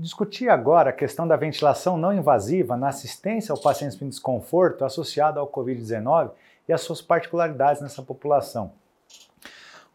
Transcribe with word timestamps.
discutir 0.00 0.48
agora 0.48 0.90
a 0.90 0.92
questão 0.92 1.26
da 1.26 1.36
ventilação 1.36 1.98
não 1.98 2.12
invasiva 2.14 2.76
na 2.76 2.88
assistência 2.88 3.52
ao 3.52 3.60
paciente 3.60 3.98
com 3.98 4.08
desconforto 4.08 4.84
associado 4.84 5.38
ao 5.38 5.46
Covid-19 5.46 6.30
e 6.68 6.72
as 6.72 6.80
suas 6.80 7.02
particularidades 7.02 7.82
nessa 7.82 8.02
população. 8.02 8.72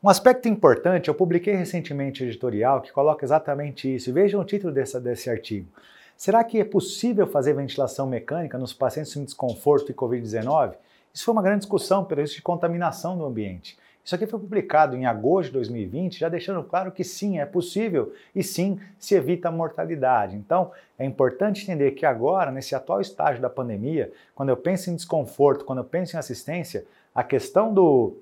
Um 0.03 0.09
aspecto 0.09 0.47
importante, 0.47 1.07
eu 1.07 1.15
publiquei 1.15 1.55
recentemente 1.55 2.23
um 2.23 2.27
editorial 2.27 2.81
que 2.81 2.91
coloca 2.91 3.25
exatamente 3.25 3.93
isso, 3.93 4.13
vejam 4.13 4.39
o 4.39 4.45
título 4.45 4.71
desse 4.71 5.29
artigo. 5.29 5.67
Será 6.15 6.43
que 6.43 6.59
é 6.59 6.63
possível 6.63 7.25
fazer 7.25 7.53
ventilação 7.53 8.05
mecânica 8.07 8.57
nos 8.57 8.73
pacientes 8.73 9.13
com 9.13 9.23
desconforto 9.23 9.91
e 9.91 9.95
Covid-19? 9.95 10.75
Isso 11.13 11.25
foi 11.25 11.31
uma 11.31 11.41
grande 11.41 11.61
discussão 11.61 12.05
pelo 12.05 12.21
risco 12.21 12.35
de 12.35 12.41
contaminação 12.43 13.17
do 13.17 13.25
ambiente. 13.25 13.77
Isso 14.07 14.15
aqui 14.15 14.25
foi 14.25 14.39
publicado 14.39 14.95
em 14.95 15.05
agosto 15.05 15.49
de 15.49 15.55
2020, 15.55 16.17
já 16.17 16.29
deixando 16.29 16.63
claro 16.63 16.93
que 16.93 17.03
sim, 17.03 17.39
é 17.39 17.45
possível 17.45 18.13
e 18.33 18.41
sim 18.41 18.79
se 18.97 19.15
evita 19.15 19.49
a 19.49 19.51
mortalidade. 19.51 20.37
Então, 20.37 20.71
é 20.97 21.03
importante 21.03 21.63
entender 21.63 21.91
que 21.91 22.05
agora, 22.05 22.49
nesse 22.49 22.73
atual 22.73 23.01
estágio 23.01 23.41
da 23.41 23.49
pandemia, 23.49 24.09
quando 24.33 24.47
eu 24.47 24.55
penso 24.55 24.89
em 24.89 24.95
desconforto, 24.95 25.65
quando 25.65 25.79
eu 25.79 25.83
penso 25.83 26.15
em 26.15 26.19
assistência, 26.19 26.85
a 27.13 27.21
questão 27.21 27.73
do 27.73 28.15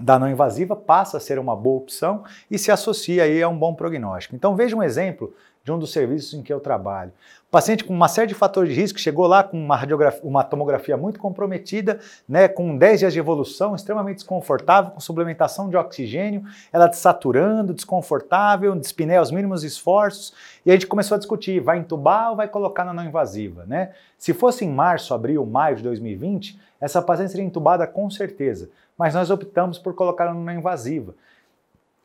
da 0.00 0.18
não 0.18 0.30
invasiva 0.30 0.74
passa 0.74 1.18
a 1.18 1.20
ser 1.20 1.38
uma 1.38 1.54
boa 1.54 1.76
opção 1.76 2.24
e 2.50 2.58
se 2.58 2.72
associa 2.72 3.24
aí 3.24 3.42
a 3.42 3.48
um 3.50 3.58
bom 3.58 3.74
prognóstico. 3.74 4.34
Então 4.34 4.56
veja 4.56 4.74
um 4.74 4.82
exemplo 4.82 5.34
de 5.64 5.70
um 5.70 5.78
dos 5.78 5.92
serviços 5.92 6.34
em 6.34 6.42
que 6.42 6.52
eu 6.52 6.60
trabalho. 6.60 7.12
O 7.48 7.50
paciente 7.52 7.84
com 7.84 7.92
uma 7.92 8.08
série 8.08 8.28
de 8.28 8.34
fatores 8.34 8.74
de 8.74 8.80
risco 8.80 8.98
chegou 8.98 9.26
lá 9.26 9.44
com 9.44 9.58
uma, 9.58 9.78
uma 10.22 10.42
tomografia 10.42 10.96
muito 10.96 11.20
comprometida, 11.20 12.00
né, 12.28 12.48
com 12.48 12.76
10 12.76 13.00
dias 13.00 13.12
de 13.12 13.18
evolução, 13.18 13.74
extremamente 13.74 14.16
desconfortável, 14.16 14.90
com 14.90 15.00
suplementação 15.00 15.68
de 15.68 15.76
oxigênio, 15.76 16.42
ela 16.72 16.86
desaturando, 16.86 17.74
desconfortável, 17.74 18.74
dispneia 18.74 19.18
aos 19.18 19.30
mínimos 19.30 19.62
esforços, 19.64 20.32
e 20.64 20.70
a 20.70 20.74
gente 20.74 20.86
começou 20.86 21.14
a 21.14 21.18
discutir, 21.18 21.60
vai 21.60 21.78
entubar 21.78 22.30
ou 22.30 22.36
vai 22.36 22.48
colocar 22.48 22.84
na 22.84 22.94
não 22.94 23.04
invasiva, 23.04 23.64
né? 23.66 23.90
Se 24.16 24.32
fosse 24.32 24.64
em 24.64 24.70
março, 24.70 25.12
abril, 25.12 25.44
maio 25.44 25.76
de 25.76 25.82
2020, 25.82 26.58
essa 26.80 27.02
paciente 27.02 27.32
seria 27.32 27.46
entubada 27.46 27.86
com 27.86 28.10
certeza, 28.10 28.70
mas 28.96 29.14
nós 29.14 29.30
optamos 29.30 29.78
por 29.78 29.94
colocar 29.94 30.24
na 30.24 30.34
não 30.34 30.52
invasiva. 30.52 31.14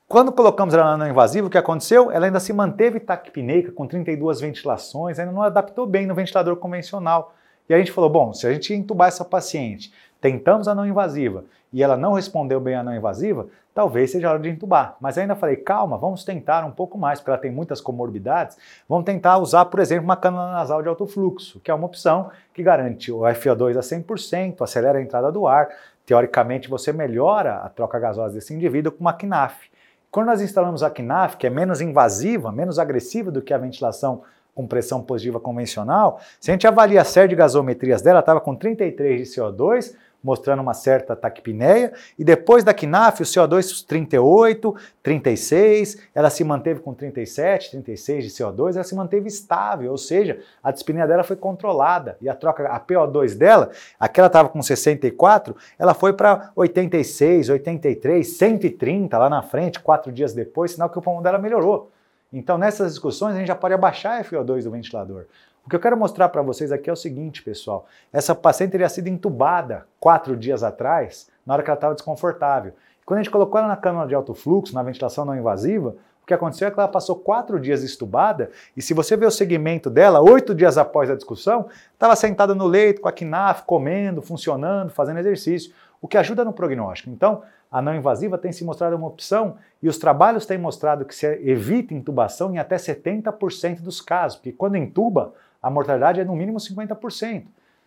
Quando 0.10 0.32
colocamos 0.32 0.74
ela 0.74 0.96
na 0.96 1.10
invasiva, 1.10 1.48
o 1.48 1.50
que 1.50 1.58
aconteceu? 1.58 2.10
Ela 2.10 2.28
ainda 2.28 2.40
se 2.40 2.54
manteve 2.54 2.98
taquipneica 2.98 3.74
com 3.74 3.86
32 3.86 4.40
ventilações, 4.40 5.20
ainda 5.20 5.34
não 5.34 5.42
adaptou 5.42 5.86
bem 5.86 6.08
no 6.08 6.16
ventilador 6.16 6.56
convencional. 6.56 7.36
E 7.68 7.74
a 7.74 7.78
gente 7.78 7.92
falou, 7.92 8.10
bom, 8.10 8.32
se 8.32 8.48
a 8.48 8.54
gente 8.54 8.74
entubar 8.74 9.10
essa 9.10 9.26
paciente, 9.26 9.94
tentamos 10.22 10.70
a 10.70 10.74
não 10.74 10.88
invasiva 10.88 11.44
e 11.74 11.84
ela 11.84 11.98
não 11.98 12.14
respondeu 12.14 12.58
bem 12.62 12.76
à 12.76 12.84
não 12.84 12.96
invasiva, 12.96 13.48
talvez 13.76 14.10
seja 14.10 14.30
hora 14.30 14.40
de 14.40 14.48
entubar. 14.48 14.96
Mas 15.02 15.18
ainda 15.18 15.36
falei, 15.36 15.58
calma, 15.58 15.98
vamos 15.98 16.24
tentar 16.24 16.64
um 16.64 16.72
pouco 16.72 16.98
mais, 16.98 17.20
porque 17.20 17.32
ela 17.32 17.38
tem 17.38 17.52
muitas 17.52 17.82
comorbidades. 17.82 18.58
Vamos 18.88 19.04
tentar 19.04 19.38
usar, 19.40 19.66
por 19.66 19.82
exemplo, 19.82 20.06
uma 20.06 20.16
cânula 20.16 20.54
nasal 20.54 20.82
de 20.82 20.88
alto 20.88 21.06
fluxo, 21.06 21.60
que 21.60 21.70
é 21.70 21.74
uma 21.74 21.86
opção 21.86 22.32
que 22.54 22.64
garante 22.64 23.12
o 23.12 23.24
FO2 23.24 23.76
a 23.76 23.82
100%, 23.82 24.62
acelera 24.62 25.00
a 25.00 25.02
entrada 25.02 25.30
do 25.34 25.46
ar. 25.46 25.68
Teoricamente, 26.06 26.70
você 26.70 26.94
melhora 26.94 27.58
a 27.58 27.68
troca 27.68 28.00
gasosa 28.00 28.36
desse 28.36 28.54
indivíduo 28.54 28.94
com 28.94 29.02
uma 29.02 29.12
KNAF. 29.12 29.70
Quando 30.12 30.28
nós 30.28 30.42
instalamos 30.42 30.84
a 30.84 30.90
KNAF, 30.90 31.38
que 31.38 31.48
é 31.48 31.50
menos 31.50 31.82
invasiva, 31.82 32.52
menos 32.52 32.80
agressiva 32.80 33.32
do 33.32 33.42
que 33.42 33.54
a 33.54 33.58
ventilação 33.58 34.24
com 34.56 34.66
pressão 34.66 35.04
positiva 35.04 35.40
convencional, 35.40 36.20
se 36.40 36.50
a 36.50 36.54
gente 36.54 36.66
avalia 36.66 37.02
a 37.02 37.06
série 37.06 37.28
de 37.28 37.36
gasometrias 37.36 38.02
dela, 38.02 38.22
estava 38.22 38.42
com 38.42 38.56
33 38.56 39.22
de 39.22 39.36
CO2, 39.36 39.94
mostrando 40.28 40.62
uma 40.62 40.74
certa 40.74 41.16
taquipneia, 41.16 41.94
e 42.20 42.24
depois 42.24 42.62
da 42.62 42.74
KNAF, 42.74 43.22
o 43.22 43.26
CO2 43.26 43.86
38, 43.86 44.76
36, 45.02 46.02
ela 46.14 46.30
se 46.30 46.44
manteve 46.44 46.82
com 46.82 46.94
37, 46.94 47.72
36 47.72 48.26
de 48.26 48.30
CO2, 48.32 48.76
ela 48.76 48.84
se 48.84 48.94
manteve 48.94 49.30
estável, 49.30 49.90
ou 49.90 49.98
seja, 49.98 50.38
a 50.62 50.70
dispneia 50.70 51.08
dela 51.08 51.24
foi 51.24 51.38
controlada, 51.38 52.18
e 52.20 52.28
a 52.28 52.36
troca, 52.36 52.68
a 52.68 52.78
PO2 52.78 53.38
dela, 53.38 53.72
aquela 53.98 54.28
estava 54.28 54.50
com 54.50 54.62
64, 54.62 55.56
ela 55.80 55.94
foi 55.94 56.12
para 56.12 56.52
86, 56.58 57.48
83, 57.50 58.28
130 58.28 59.18
lá 59.18 59.30
na 59.30 59.42
frente, 59.42 59.80
quatro 59.80 60.12
dias 60.12 60.34
depois, 60.34 60.72
sinal 60.72 60.90
que 60.90 61.00
o 61.00 61.02
pulmão 61.02 61.24
dela 61.24 61.38
melhorou. 61.38 61.90
Então, 62.34 62.58
nessas 62.58 62.92
discussões, 62.92 63.36
a 63.36 63.38
gente 63.38 63.48
já 63.48 63.56
pode 63.56 63.74
abaixar 63.74 64.20
a 64.20 64.24
FO2 64.26 64.64
do 64.64 64.72
ventilador. 64.72 65.26
O 65.68 65.70
que 65.70 65.76
eu 65.76 65.82
quero 65.82 65.98
mostrar 65.98 66.30
para 66.30 66.42
vocês 66.42 66.72
aqui 66.72 66.90
é 66.90 66.94
o 66.94 66.96
seguinte, 66.96 67.44
pessoal. 67.44 67.88
Essa 68.14 68.34
paciente 68.34 68.72
teria 68.72 68.88
sido 68.88 69.08
entubada 69.08 69.86
quatro 70.00 70.38
dias 70.38 70.64
atrás, 70.64 71.28
na 71.46 71.54
hora 71.54 71.62
que 71.62 71.70
ela 71.70 71.76
estava 71.76 71.94
desconfortável. 71.94 72.72
Quando 73.06 73.20
a 73.20 73.22
gente 73.22 73.30
colocou 73.30 73.60
ela 73.60 73.68
na 73.68 73.76
câmara 73.76 74.08
de 74.08 74.16
alto 74.16 74.34
fluxo, 74.34 74.74
na 74.74 74.82
ventilação 74.82 75.26
não 75.26 75.36
invasiva, 75.36 75.94
o 76.24 76.26
que 76.26 76.34
aconteceu 76.34 76.70
é 76.70 76.72
que 76.72 76.80
ela 76.80 76.88
passou 76.88 77.18
quatro 77.18 77.60
dias 77.60 77.84
estubada 77.84 78.50
e 78.78 78.82
se 78.82 78.94
você 78.94 79.18
ver 79.18 79.26
o 79.26 79.32
segmento 79.32 79.90
dela, 79.90 80.22
oito 80.22 80.56
dias 80.56 80.78
após 80.78 81.10
a 81.10 81.16
discussão, 81.16 81.68
estava 81.92 82.16
sentada 82.16 82.56
no 82.56 82.66
leito 82.66 83.02
com 83.02 83.10
a 83.10 83.12
KNAF, 83.12 83.64
comendo, 83.66 84.22
funcionando, 84.22 84.92
fazendo 84.92 85.20
exercício, 85.20 85.74
o 86.02 86.08
que 86.08 86.18
ajuda 86.18 86.46
no 86.46 86.54
prognóstico. 86.54 87.10
Então, 87.10 87.42
a 87.70 87.82
não 87.82 87.94
invasiva 87.94 88.38
tem 88.38 88.54
se 88.54 88.64
mostrado 88.64 88.96
uma 88.96 89.08
opção 89.08 89.58
e 89.84 89.90
os 89.90 89.98
trabalhos 89.98 90.46
têm 90.46 90.58
mostrado 90.58 91.04
que 91.04 91.14
se 91.14 91.26
evita 91.44 91.94
intubação 91.94 92.54
em 92.54 92.58
até 92.58 92.78
70% 92.78 93.82
dos 93.82 94.00
casos, 94.00 94.38
porque 94.38 94.54
quando 94.54 94.78
intuba, 94.78 95.34
a 95.62 95.70
mortalidade 95.70 96.20
é 96.20 96.24
no 96.24 96.36
mínimo 96.36 96.58
50%. 96.58 97.46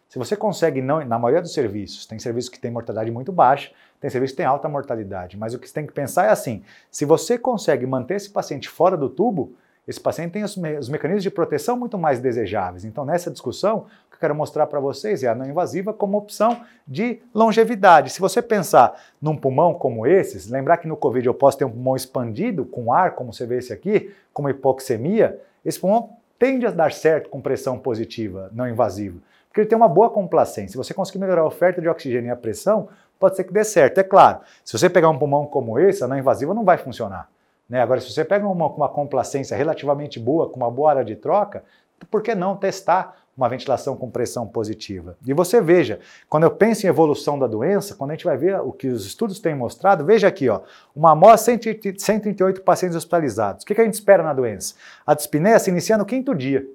Se 0.08 0.18
você 0.18 0.36
consegue, 0.36 0.82
não, 0.82 1.04
na 1.04 1.18
maioria 1.18 1.40
dos 1.40 1.54
serviços, 1.54 2.04
tem 2.04 2.18
serviços 2.18 2.50
que 2.50 2.58
têm 2.58 2.70
mortalidade 2.70 3.12
muito 3.12 3.30
baixa, 3.30 3.70
tem 4.00 4.10
serviços 4.10 4.32
que 4.32 4.38
têm 4.38 4.46
alta 4.46 4.68
mortalidade, 4.68 5.36
mas 5.36 5.54
o 5.54 5.58
que 5.58 5.68
você 5.68 5.74
tem 5.74 5.86
que 5.86 5.92
pensar 5.92 6.26
é 6.26 6.30
assim: 6.30 6.64
se 6.90 7.04
você 7.04 7.38
consegue 7.38 7.86
manter 7.86 8.14
esse 8.14 8.28
paciente 8.28 8.68
fora 8.68 8.96
do 8.96 9.08
tubo, 9.08 9.54
esse 9.86 10.00
paciente 10.00 10.32
tem 10.32 10.42
os, 10.42 10.56
me 10.56 10.76
os 10.78 10.88
mecanismos 10.88 11.22
de 11.22 11.30
proteção 11.30 11.76
muito 11.76 11.96
mais 11.96 12.20
desejáveis. 12.20 12.84
Então, 12.84 13.04
nessa 13.04 13.30
discussão, 13.30 13.78
o 13.78 14.10
que 14.10 14.16
eu 14.16 14.20
quero 14.20 14.34
mostrar 14.34 14.66
para 14.66 14.78
vocês 14.78 15.22
é 15.22 15.28
a 15.28 15.34
não 15.34 15.46
invasiva 15.46 15.92
como 15.92 16.18
opção 16.18 16.60
de 16.86 17.20
longevidade. 17.34 18.10
Se 18.10 18.20
você 18.20 18.42
pensar 18.42 19.00
num 19.20 19.36
pulmão 19.36 19.74
como 19.74 20.06
esses, 20.06 20.48
lembrar 20.48 20.76
que 20.76 20.88
no 20.88 20.96
Covid 20.96 21.26
eu 21.26 21.34
posso 21.34 21.58
ter 21.58 21.64
um 21.64 21.70
pulmão 21.70 21.96
expandido 21.96 22.64
com 22.64 22.92
ar, 22.92 23.16
como 23.16 23.32
você 23.32 23.46
vê 23.46 23.58
esse 23.58 23.72
aqui, 23.72 24.12
com 24.32 24.48
hipoxemia, 24.48 25.40
esse 25.64 25.78
pulmão 25.80 26.16
tende 26.40 26.66
a 26.66 26.70
dar 26.70 26.90
certo 26.90 27.28
com 27.28 27.38
pressão 27.38 27.78
positiva, 27.78 28.50
não 28.54 28.66
invasiva, 28.66 29.20
porque 29.46 29.60
ele 29.60 29.68
tem 29.68 29.76
uma 29.76 29.88
boa 29.88 30.08
complacência. 30.08 30.70
Se 30.70 30.76
você 30.78 30.94
conseguir 30.94 31.18
melhorar 31.18 31.42
a 31.42 31.46
oferta 31.46 31.82
de 31.82 31.88
oxigênio 31.88 32.28
e 32.28 32.30
a 32.30 32.36
pressão, 32.36 32.88
pode 33.18 33.36
ser 33.36 33.44
que 33.44 33.52
dê 33.52 33.62
certo. 33.62 33.98
É 33.98 34.02
claro, 34.02 34.40
se 34.64 34.76
você 34.76 34.88
pegar 34.88 35.10
um 35.10 35.18
pulmão 35.18 35.44
como 35.44 35.78
esse, 35.78 36.02
a 36.02 36.08
não 36.08 36.16
invasiva 36.16 36.54
não 36.54 36.64
vai 36.64 36.78
funcionar. 36.78 37.28
Né? 37.68 37.82
Agora, 37.82 38.00
se 38.00 38.10
você 38.10 38.24
pega 38.24 38.48
uma 38.48 38.70
com 38.70 38.78
uma 38.78 38.88
complacência 38.88 39.54
relativamente 39.54 40.18
boa, 40.18 40.48
com 40.48 40.56
uma 40.56 40.70
boa 40.70 40.90
área 40.90 41.04
de 41.04 41.14
troca, 41.14 41.62
por 42.06 42.22
que 42.22 42.34
não 42.34 42.56
testar 42.56 43.16
uma 43.36 43.48
ventilação 43.48 43.96
com 43.96 44.10
pressão 44.10 44.46
positiva. 44.46 45.16
E 45.26 45.32
você 45.32 45.62
veja, 45.62 45.98
quando 46.28 46.42
eu 46.42 46.50
penso 46.50 46.84
em 46.84 46.90
evolução 46.90 47.38
da 47.38 47.46
doença, 47.46 47.94
quando 47.94 48.10
a 48.10 48.14
gente 48.14 48.24
vai 48.24 48.36
ver 48.36 48.60
o 48.60 48.70
que 48.70 48.88
os 48.88 49.06
estudos 49.06 49.40
têm 49.40 49.54
mostrado, 49.54 50.04
veja 50.04 50.28
aqui, 50.28 50.48
ó, 50.48 50.60
uma 50.94 51.12
amostra, 51.12 51.56
138 51.96 52.60
pacientes 52.62 52.96
hospitalizados. 52.96 53.62
O 53.62 53.66
que 53.66 53.80
a 53.80 53.84
gente 53.84 53.94
espera 53.94 54.22
na 54.22 54.34
doença? 54.34 54.74
A 55.06 55.14
dispneia 55.14 55.58
se 55.58 55.70
inicia 55.70 55.96
no 55.96 56.04
quinto 56.04 56.34
dia. 56.34 56.66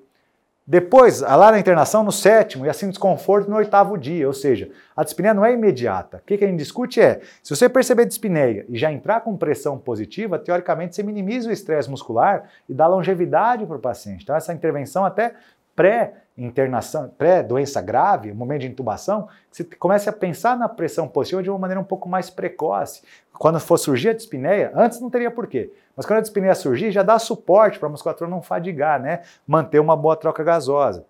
Depois, 0.67 1.21
lá 1.21 1.51
na 1.51 1.59
internação 1.59 2.03
no 2.03 2.11
sétimo 2.11 2.65
e 2.65 2.69
assim 2.69 2.89
desconforto 2.89 3.47
no 3.47 3.55
oitavo 3.55 3.95
dia, 3.99 4.25
ou 4.25 4.33
seja, 4.33 4.71
a 4.97 5.03
dispneia 5.03 5.31
não 5.31 5.45
é 5.45 5.53
imediata. 5.53 6.17
O 6.17 6.21
que 6.21 6.43
a 6.43 6.47
gente 6.47 6.57
discute 6.57 6.99
é, 6.99 7.21
se 7.43 7.55
você 7.55 7.69
perceber 7.69 8.05
dispneia 8.05 8.65
e 8.67 8.75
já 8.75 8.91
entrar 8.91 9.21
com 9.21 9.37
pressão 9.37 9.77
positiva, 9.77 10.39
teoricamente 10.39 10.95
você 10.95 11.03
minimiza 11.03 11.49
o 11.49 11.51
estresse 11.51 11.87
muscular 11.87 12.49
e 12.67 12.73
dá 12.73 12.87
longevidade 12.87 13.63
para 13.63 13.75
o 13.75 13.79
paciente. 13.79 14.23
Então 14.23 14.35
essa 14.35 14.53
intervenção 14.53 15.05
até 15.05 15.35
pré-internação, 15.75 17.11
pré-doença 17.17 17.81
grave, 17.81 18.33
momento 18.33 18.61
de 18.61 18.67
intubação, 18.67 19.27
você 19.51 19.63
comece 19.63 20.09
a 20.09 20.13
pensar 20.13 20.57
na 20.57 20.69
pressão 20.69 21.07
positiva 21.07 21.43
de 21.43 21.49
uma 21.49 21.59
maneira 21.59 21.79
um 21.79 21.85
pouco 21.85 22.07
mais 22.07 22.29
precoce. 22.29 23.01
Quando 23.33 23.59
for 23.59 23.77
surgir 23.77 24.09
a 24.09 24.13
dispneia, 24.13 24.71
antes 24.73 25.01
não 25.01 25.09
teria 25.09 25.29
porquê, 25.29 25.71
mas 25.95 26.05
quando 26.05 26.19
a 26.19 26.21
dispneia 26.21 26.55
surgir, 26.55 26.91
já 26.91 27.03
dá 27.03 27.19
suporte 27.19 27.79
para 27.79 27.87
a 27.87 27.91
musculatura 27.91 28.29
não 28.29 28.41
fadigar, 28.41 29.01
né? 29.01 29.21
Manter 29.45 29.79
uma 29.79 29.95
boa 29.95 30.15
troca 30.15 30.43
gasosa. 30.43 31.05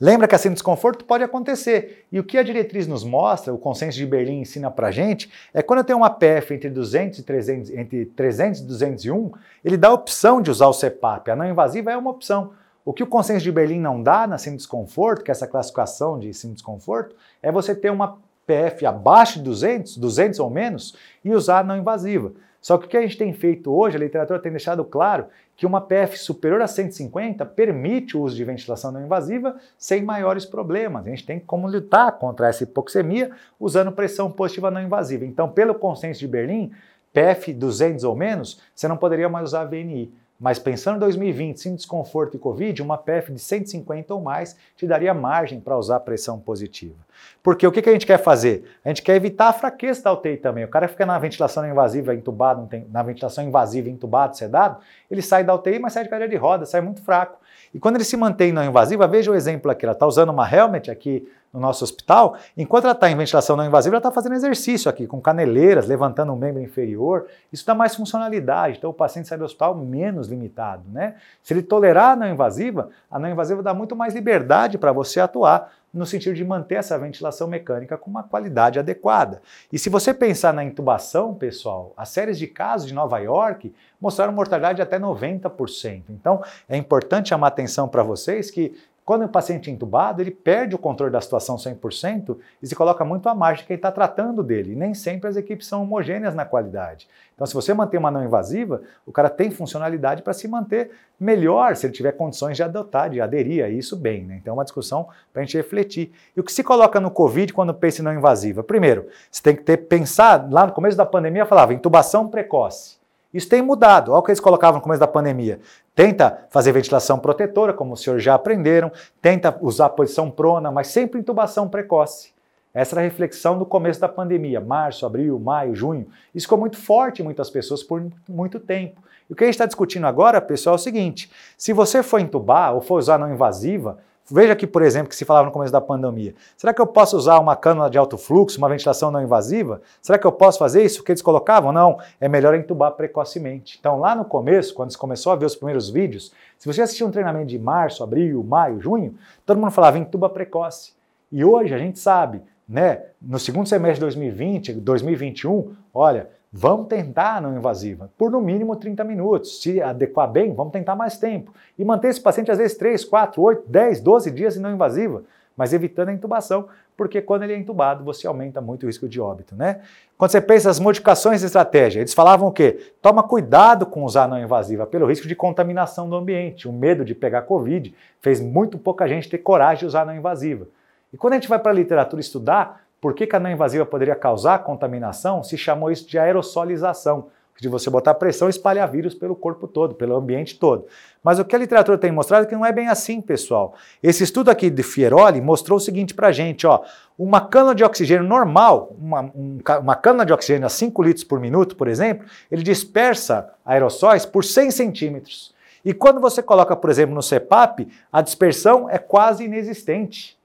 Lembra 0.00 0.26
que 0.26 0.34
assim 0.34 0.50
desconforto 0.50 1.04
pode 1.04 1.22
acontecer. 1.22 2.06
E 2.10 2.18
o 2.18 2.24
que 2.24 2.38
a 2.38 2.42
diretriz 2.42 2.86
nos 2.86 3.04
mostra, 3.04 3.52
o 3.52 3.58
consenso 3.58 3.98
de 3.98 4.06
Berlim 4.06 4.40
ensina 4.40 4.70
pra 4.70 4.90
gente, 4.90 5.30
é 5.52 5.60
quando 5.60 5.80
eu 5.80 5.84
tenho 5.84 5.98
uma 5.98 6.08
PF 6.08 6.54
entre 6.54 6.70
200 6.70 7.18
e 7.18 7.22
300, 7.22 7.70
entre 7.70 8.06
300 8.06 8.60
e 8.60 8.64
201, 8.64 9.30
ele 9.62 9.76
dá 9.76 9.88
a 9.88 9.92
opção 9.92 10.40
de 10.40 10.50
usar 10.50 10.68
o 10.68 10.72
CPAP. 10.72 11.30
A 11.30 11.36
não 11.36 11.46
invasiva 11.46 11.92
é 11.92 11.96
uma 11.96 12.10
opção. 12.10 12.52
O 12.84 12.92
que 12.92 13.02
o 13.02 13.06
consenso 13.06 13.42
de 13.42 13.52
Berlim 13.52 13.80
não 13.80 14.02
dá 14.02 14.26
na 14.26 14.38
síndrome 14.38 14.56
de 14.56 14.62
desconforto, 14.62 15.22
que 15.22 15.30
é 15.30 15.32
essa 15.32 15.46
classificação 15.46 16.18
de 16.18 16.32
síndrome 16.32 16.54
de 16.54 16.62
desconforto, 16.62 17.16
é 17.42 17.52
você 17.52 17.74
ter 17.74 17.90
uma 17.90 18.18
PF 18.46 18.84
abaixo 18.86 19.38
de 19.38 19.44
200, 19.44 19.96
200 19.96 20.40
ou 20.40 20.50
menos, 20.50 20.96
e 21.24 21.32
usar 21.32 21.64
não 21.64 21.76
invasiva. 21.76 22.32
Só 22.60 22.76
que 22.76 22.86
o 22.86 22.88
que 22.88 22.96
a 22.96 23.00
gente 23.00 23.16
tem 23.16 23.32
feito 23.32 23.72
hoje, 23.72 23.96
a 23.96 24.00
literatura 24.00 24.38
tem 24.38 24.52
deixado 24.52 24.84
claro 24.84 25.26
que 25.56 25.64
uma 25.64 25.80
PF 25.80 26.18
superior 26.18 26.60
a 26.60 26.66
150 26.66 27.44
permite 27.46 28.16
o 28.16 28.22
uso 28.22 28.36
de 28.36 28.44
ventilação 28.44 28.92
não 28.92 29.02
invasiva 29.02 29.56
sem 29.78 30.02
maiores 30.02 30.44
problemas. 30.44 31.06
A 31.06 31.10
gente 31.10 31.24
tem 31.24 31.38
como 31.38 31.68
lutar 31.68 32.12
contra 32.18 32.48
essa 32.48 32.64
hipoxemia 32.64 33.30
usando 33.58 33.92
pressão 33.92 34.30
positiva 34.30 34.70
não 34.70 34.82
invasiva. 34.82 35.24
Então, 35.24 35.48
pelo 35.48 35.74
consenso 35.74 36.20
de 36.20 36.28
Berlim, 36.28 36.70
PF 37.12 37.52
200 37.52 38.04
ou 38.04 38.14
menos, 38.14 38.60
você 38.74 38.86
não 38.86 38.96
poderia 38.96 39.28
mais 39.28 39.48
usar 39.48 39.64
VNI. 39.64 40.12
Mas 40.40 40.58
pensando 40.58 40.96
em 40.96 41.00
2020, 41.00 41.60
sem 41.60 41.74
desconforto 41.74 42.34
e 42.34 42.40
Covid, 42.40 42.80
uma 42.80 42.96
PF 42.96 43.30
de 43.30 43.38
150 43.38 44.14
ou 44.14 44.22
mais 44.22 44.56
te 44.74 44.86
daria 44.86 45.12
margem 45.12 45.60
para 45.60 45.76
usar 45.76 46.00
pressão 46.00 46.38
positiva. 46.38 46.96
Porque 47.42 47.66
o 47.66 47.70
que, 47.70 47.82
que 47.82 47.90
a 47.90 47.92
gente 47.92 48.06
quer 48.06 48.16
fazer? 48.16 48.64
A 48.82 48.88
gente 48.88 49.02
quer 49.02 49.16
evitar 49.16 49.48
a 49.48 49.52
fraqueza 49.52 50.02
da 50.02 50.12
UTI 50.14 50.38
também. 50.38 50.64
O 50.64 50.68
cara 50.68 50.88
fica 50.88 51.04
na 51.04 51.18
ventilação 51.18 51.68
invasiva 51.68 52.14
entubado, 52.14 52.66
na 52.90 53.02
ventilação 53.02 53.44
invasiva 53.44 53.90
entubado, 53.90 54.34
sedado, 54.34 54.78
ele 55.10 55.20
sai 55.20 55.44
da 55.44 55.54
UTI, 55.54 55.78
mas 55.78 55.92
sai 55.92 56.04
de 56.04 56.08
cadeira 56.08 56.30
de 56.30 56.36
roda, 56.36 56.64
sai 56.64 56.80
muito 56.80 57.02
fraco. 57.02 57.38
E 57.72 57.78
quando 57.78 57.96
ele 57.96 58.04
se 58.04 58.16
mantém 58.16 58.52
não 58.52 58.64
invasiva, 58.64 59.06
veja 59.06 59.30
o 59.30 59.34
exemplo 59.34 59.70
aqui, 59.70 59.84
ela 59.84 59.92
está 59.92 60.06
usando 60.06 60.30
uma 60.30 60.48
helmet 60.48 60.90
aqui 60.90 61.28
no 61.52 61.58
nosso 61.58 61.82
hospital, 61.82 62.36
enquanto 62.56 62.84
ela 62.84 62.92
está 62.92 63.10
em 63.10 63.16
ventilação 63.16 63.56
não 63.56 63.64
invasiva, 63.64 63.96
ela 63.96 63.98
está 63.98 64.10
fazendo 64.12 64.36
exercício 64.36 64.88
aqui, 64.88 65.06
com 65.06 65.20
caneleiras, 65.20 65.88
levantando 65.88 66.32
o 66.32 66.36
membro 66.36 66.62
inferior. 66.62 67.26
Isso 67.52 67.66
dá 67.66 67.74
mais 67.74 67.96
funcionalidade, 67.96 68.78
então 68.78 68.90
o 68.90 68.94
paciente 68.94 69.26
sai 69.26 69.36
do 69.36 69.44
hospital 69.44 69.74
menos 69.74 70.28
limitado. 70.28 70.84
Né? 70.92 71.16
Se 71.42 71.52
ele 71.52 71.62
tolerar 71.62 72.12
a 72.12 72.16
não 72.16 72.28
invasiva, 72.28 72.90
a 73.10 73.18
não 73.18 73.28
invasiva 73.28 73.62
dá 73.62 73.74
muito 73.74 73.96
mais 73.96 74.14
liberdade 74.14 74.78
para 74.78 74.92
você 74.92 75.18
atuar 75.18 75.72
no 75.92 76.06
sentido 76.06 76.34
de 76.34 76.44
manter 76.44 76.76
essa 76.76 76.98
ventilação 76.98 77.48
mecânica 77.48 77.98
com 77.98 78.10
uma 78.10 78.22
qualidade 78.22 78.78
adequada. 78.78 79.42
E 79.72 79.78
se 79.78 79.88
você 79.88 80.14
pensar 80.14 80.54
na 80.54 80.64
intubação, 80.64 81.34
pessoal, 81.34 81.92
as 81.96 82.08
séries 82.10 82.38
de 82.38 82.46
casos 82.46 82.86
de 82.86 82.94
Nova 82.94 83.18
York 83.18 83.74
mostraram 84.00 84.32
mortalidade 84.32 84.76
de 84.76 84.82
até 84.82 84.98
90%. 84.98 86.04
Então, 86.10 86.42
é 86.68 86.76
importante 86.76 87.30
chamar 87.30 87.48
atenção 87.48 87.88
para 87.88 88.02
vocês 88.02 88.50
que 88.50 88.74
quando 89.10 89.24
o 89.24 89.28
paciente 89.28 89.68
é 89.68 89.72
intubado, 89.72 90.22
ele 90.22 90.30
perde 90.30 90.76
o 90.76 90.78
controle 90.78 91.12
da 91.12 91.20
situação 91.20 91.56
100% 91.56 92.36
e 92.62 92.66
se 92.68 92.76
coloca 92.76 93.04
muito 93.04 93.28
à 93.28 93.34
margem 93.34 93.62
de 93.62 93.66
quem 93.66 93.74
está 93.74 93.90
tratando 93.90 94.40
dele. 94.40 94.70
E 94.70 94.76
nem 94.76 94.94
sempre 94.94 95.28
as 95.28 95.34
equipes 95.34 95.66
são 95.66 95.82
homogêneas 95.82 96.32
na 96.32 96.44
qualidade. 96.44 97.08
Então, 97.34 97.44
se 97.44 97.52
você 97.52 97.74
manter 97.74 97.98
uma 97.98 98.08
não 98.08 98.22
invasiva, 98.22 98.82
o 99.04 99.10
cara 99.10 99.28
tem 99.28 99.50
funcionalidade 99.50 100.22
para 100.22 100.32
se 100.32 100.46
manter 100.46 100.92
melhor 101.18 101.74
se 101.74 101.86
ele 101.86 101.92
tiver 101.92 102.12
condições 102.12 102.56
de 102.56 102.62
adotar, 102.62 103.10
de 103.10 103.20
aderir 103.20 103.64
a 103.64 103.68
isso 103.68 103.96
bem. 103.96 104.22
Né? 104.22 104.38
Então, 104.40 104.52
é 104.52 104.54
uma 104.54 104.62
discussão 104.62 105.08
para 105.32 105.42
a 105.42 105.44
gente 105.44 105.56
refletir. 105.56 106.12
E 106.36 106.38
o 106.38 106.44
que 106.44 106.52
se 106.52 106.62
coloca 106.62 107.00
no 107.00 107.10
Covid 107.10 107.52
quando 107.52 107.74
pensa 107.74 108.02
em 108.02 108.04
não 108.04 108.14
invasiva? 108.14 108.62
Primeiro, 108.62 109.08
você 109.28 109.42
tem 109.42 109.56
que 109.56 109.64
ter 109.64 109.76
pensado, 109.88 110.54
lá 110.54 110.68
no 110.68 110.72
começo 110.72 110.96
da 110.96 111.04
pandemia 111.04 111.44
falava 111.44 111.74
intubação 111.74 112.28
precoce. 112.28 112.99
Isso 113.32 113.48
tem 113.48 113.62
mudado. 113.62 114.10
Olha 114.10 114.18
o 114.18 114.22
que 114.22 114.30
eles 114.30 114.40
colocavam 114.40 114.78
no 114.78 114.82
começo 114.82 115.00
da 115.00 115.06
pandemia. 115.06 115.60
Tenta 115.94 116.46
fazer 116.50 116.72
ventilação 116.72 117.18
protetora, 117.18 117.72
como 117.72 117.94
os 117.94 118.02
senhores 118.02 118.24
já 118.24 118.34
aprenderam, 118.34 118.90
tenta 119.22 119.56
usar 119.60 119.90
posição 119.90 120.30
prona, 120.30 120.70
mas 120.70 120.88
sempre 120.88 121.20
intubação 121.20 121.68
precoce. 121.68 122.32
Essa 122.72 122.94
era 122.94 123.00
a 123.00 123.04
reflexão 123.04 123.56
no 123.56 123.66
começo 123.66 124.00
da 124.00 124.08
pandemia, 124.08 124.60
março, 124.60 125.04
abril, 125.04 125.38
maio, 125.38 125.74
junho. 125.74 126.06
Isso 126.34 126.46
ficou 126.46 126.58
muito 126.58 126.76
forte 126.76 127.20
em 127.20 127.24
muitas 127.24 127.50
pessoas 127.50 127.82
por 127.82 128.04
muito 128.28 128.60
tempo. 128.60 129.00
E 129.28 129.32
o 129.32 129.36
que 129.36 129.44
a 129.44 129.46
gente 129.46 129.54
está 129.54 129.66
discutindo 129.66 130.06
agora, 130.06 130.40
pessoal, 130.40 130.74
é 130.74 130.78
o 130.78 130.80
seguinte: 130.80 131.30
se 131.56 131.72
você 131.72 132.02
for 132.02 132.20
intubar 132.20 132.74
ou 132.74 132.80
for 132.80 132.98
usar 132.98 133.18
não 133.18 133.32
invasiva, 133.32 133.98
Veja 134.30 134.52
aqui, 134.52 134.66
por 134.66 134.82
exemplo, 134.82 135.08
que 135.08 135.16
se 135.16 135.24
falava 135.24 135.46
no 135.46 135.52
começo 135.52 135.72
da 135.72 135.80
pandemia. 135.80 136.34
Será 136.56 136.72
que 136.72 136.80
eu 136.80 136.86
posso 136.86 137.16
usar 137.16 137.40
uma 137.40 137.56
cânula 137.56 137.90
de 137.90 137.98
alto 137.98 138.16
fluxo, 138.16 138.58
uma 138.58 138.68
ventilação 138.68 139.10
não 139.10 139.20
invasiva? 139.20 139.82
Será 140.00 140.18
que 140.18 140.26
eu 140.26 140.30
posso 140.30 140.58
fazer 140.58 140.84
isso? 140.84 141.02
Que 141.02 141.10
eles 141.10 141.20
colocavam? 141.20 141.72
Não, 141.72 141.98
é 142.20 142.28
melhor 142.28 142.54
entubar 142.54 142.92
precocemente. 142.92 143.76
Então, 143.80 143.98
lá 143.98 144.14
no 144.14 144.24
começo, 144.24 144.72
quando 144.72 144.92
se 144.92 144.98
começou 144.98 145.32
a 145.32 145.36
ver 145.36 145.46
os 145.46 145.56
primeiros 145.56 145.90
vídeos, 145.90 146.32
se 146.56 146.66
você 146.66 146.80
assistiu 146.80 147.08
um 147.08 147.10
treinamento 147.10 147.46
de 147.46 147.58
março, 147.58 148.04
abril, 148.04 148.44
maio, 148.44 148.80
junho, 148.80 149.16
todo 149.44 149.58
mundo 149.58 149.72
falava 149.72 149.98
entuba 149.98 150.28
precoce. 150.28 150.92
E 151.32 151.44
hoje 151.44 151.74
a 151.74 151.78
gente 151.78 151.98
sabe, 151.98 152.40
né, 152.68 153.02
no 153.20 153.38
segundo 153.38 153.68
semestre 153.68 153.94
de 153.94 154.00
2020, 154.02 154.74
2021, 154.74 155.74
olha, 155.92 156.28
Vamos 156.52 156.88
tentar 156.88 157.40
não 157.40 157.56
invasiva, 157.56 158.10
por 158.18 158.28
no 158.28 158.40
mínimo 158.40 158.74
30 158.74 159.04
minutos. 159.04 159.62
Se 159.62 159.80
adequar 159.80 160.28
bem, 160.28 160.52
vamos 160.52 160.72
tentar 160.72 160.96
mais 160.96 161.16
tempo. 161.16 161.54
E 161.78 161.84
manter 161.84 162.08
esse 162.08 162.20
paciente 162.20 162.50
às 162.50 162.58
vezes 162.58 162.76
3, 162.76 163.04
4, 163.04 163.40
8, 163.40 163.62
10, 163.68 164.00
12 164.00 164.30
dias 164.32 164.56
em 164.56 164.60
não 164.60 164.72
invasiva, 164.72 165.22
mas 165.56 165.72
evitando 165.72 166.08
a 166.08 166.12
intubação, 166.12 166.66
porque 166.96 167.22
quando 167.22 167.44
ele 167.44 167.52
é 167.52 167.56
intubado, 167.56 168.02
você 168.02 168.26
aumenta 168.26 168.60
muito 168.60 168.82
o 168.82 168.86
risco 168.88 169.08
de 169.08 169.20
óbito, 169.20 169.54
né? 169.54 169.80
Quando 170.18 170.32
você 170.32 170.40
pensa 170.40 170.68
as 170.68 170.80
modificações 170.80 171.40
de 171.40 171.46
estratégia, 171.46 172.00
eles 172.00 172.12
falavam 172.12 172.48
o 172.48 172.52
quê? 172.52 172.92
Toma 173.00 173.22
cuidado 173.22 173.86
com 173.86 174.04
usar 174.04 174.26
não 174.26 174.38
invasiva, 174.38 174.86
pelo 174.86 175.06
risco 175.06 175.28
de 175.28 175.36
contaminação 175.36 176.10
do 176.10 176.16
ambiente. 176.16 176.66
O 176.66 176.72
medo 176.72 177.04
de 177.04 177.14
pegar 177.14 177.42
Covid 177.42 177.94
fez 178.20 178.40
muito 178.40 178.76
pouca 178.76 179.06
gente 179.06 179.30
ter 179.30 179.38
coragem 179.38 179.80
de 179.80 179.86
usar 179.86 180.04
não 180.04 180.16
invasiva. 180.16 180.66
E 181.12 181.16
quando 181.16 181.34
a 181.34 181.36
gente 181.36 181.48
vai 181.48 181.58
para 181.58 181.70
a 181.70 181.74
literatura 181.74 182.20
estudar, 182.20 182.82
por 183.00 183.14
que, 183.14 183.26
que 183.26 183.34
a 183.34 183.40
não 183.40 183.50
invasiva 183.50 183.86
poderia 183.86 184.14
causar 184.14 184.58
contaminação? 184.60 185.42
Se 185.42 185.56
chamou 185.56 185.90
isso 185.90 186.06
de 186.06 186.18
aerosolização, 186.18 187.28
de 187.60 187.68
você 187.68 187.90
botar 187.90 188.14
pressão 188.14 188.48
e 188.48 188.50
espalhar 188.50 188.90
vírus 188.90 189.14
pelo 189.14 189.36
corpo 189.36 189.68
todo, 189.68 189.94
pelo 189.94 190.16
ambiente 190.16 190.58
todo. 190.58 190.86
Mas 191.22 191.38
o 191.38 191.44
que 191.44 191.54
a 191.54 191.58
literatura 191.58 191.98
tem 191.98 192.10
mostrado 192.10 192.46
é 192.46 192.48
que 192.48 192.54
não 192.54 192.64
é 192.64 192.72
bem 192.72 192.88
assim, 192.88 193.20
pessoal. 193.20 193.74
Esse 194.02 194.24
estudo 194.24 194.50
aqui 194.50 194.70
de 194.70 194.82
Fieroli 194.82 195.40
mostrou 195.40 195.76
o 195.76 195.80
seguinte 195.80 196.14
para 196.14 196.32
gente, 196.32 196.66
ó, 196.66 196.82
uma 197.18 197.40
cana 197.40 197.74
de 197.74 197.84
oxigênio 197.84 198.26
normal, 198.26 198.96
uma, 198.98 199.20
um, 199.34 199.58
uma 199.80 199.94
cana 199.94 200.24
de 200.24 200.32
oxigênio 200.32 200.66
a 200.66 200.70
5 200.70 201.02
litros 201.02 201.24
por 201.24 201.38
minuto, 201.38 201.76
por 201.76 201.86
exemplo, 201.86 202.26
ele 202.50 202.62
dispersa 202.62 203.52
aerossóis 203.64 204.24
por 204.24 204.42
100 204.42 204.70
centímetros. 204.70 205.54
E 205.84 205.92
quando 205.92 206.20
você 206.20 206.42
coloca, 206.42 206.74
por 206.74 206.88
exemplo, 206.88 207.14
no 207.14 207.22
CPAP, 207.22 207.88
a 208.10 208.22
dispersão 208.22 208.88
é 208.88 208.98
quase 208.98 209.44
inexistente. 209.44 210.39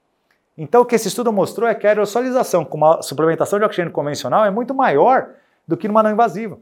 Então, 0.56 0.82
o 0.82 0.84
que 0.86 0.94
esse 0.94 1.08
estudo 1.08 1.32
mostrou 1.32 1.68
é 1.68 1.74
que 1.74 1.86
a 1.86 1.90
aerosolização 1.90 2.64
com 2.64 2.78
uma 2.78 3.02
suplementação 3.02 3.58
de 3.58 3.64
oxigênio 3.64 3.92
convencional 3.92 4.44
é 4.44 4.50
muito 4.50 4.74
maior 4.74 5.30
do 5.68 5.76
que 5.76 5.86
numa 5.86 6.02
não 6.02 6.10
invasiva. 6.10 6.58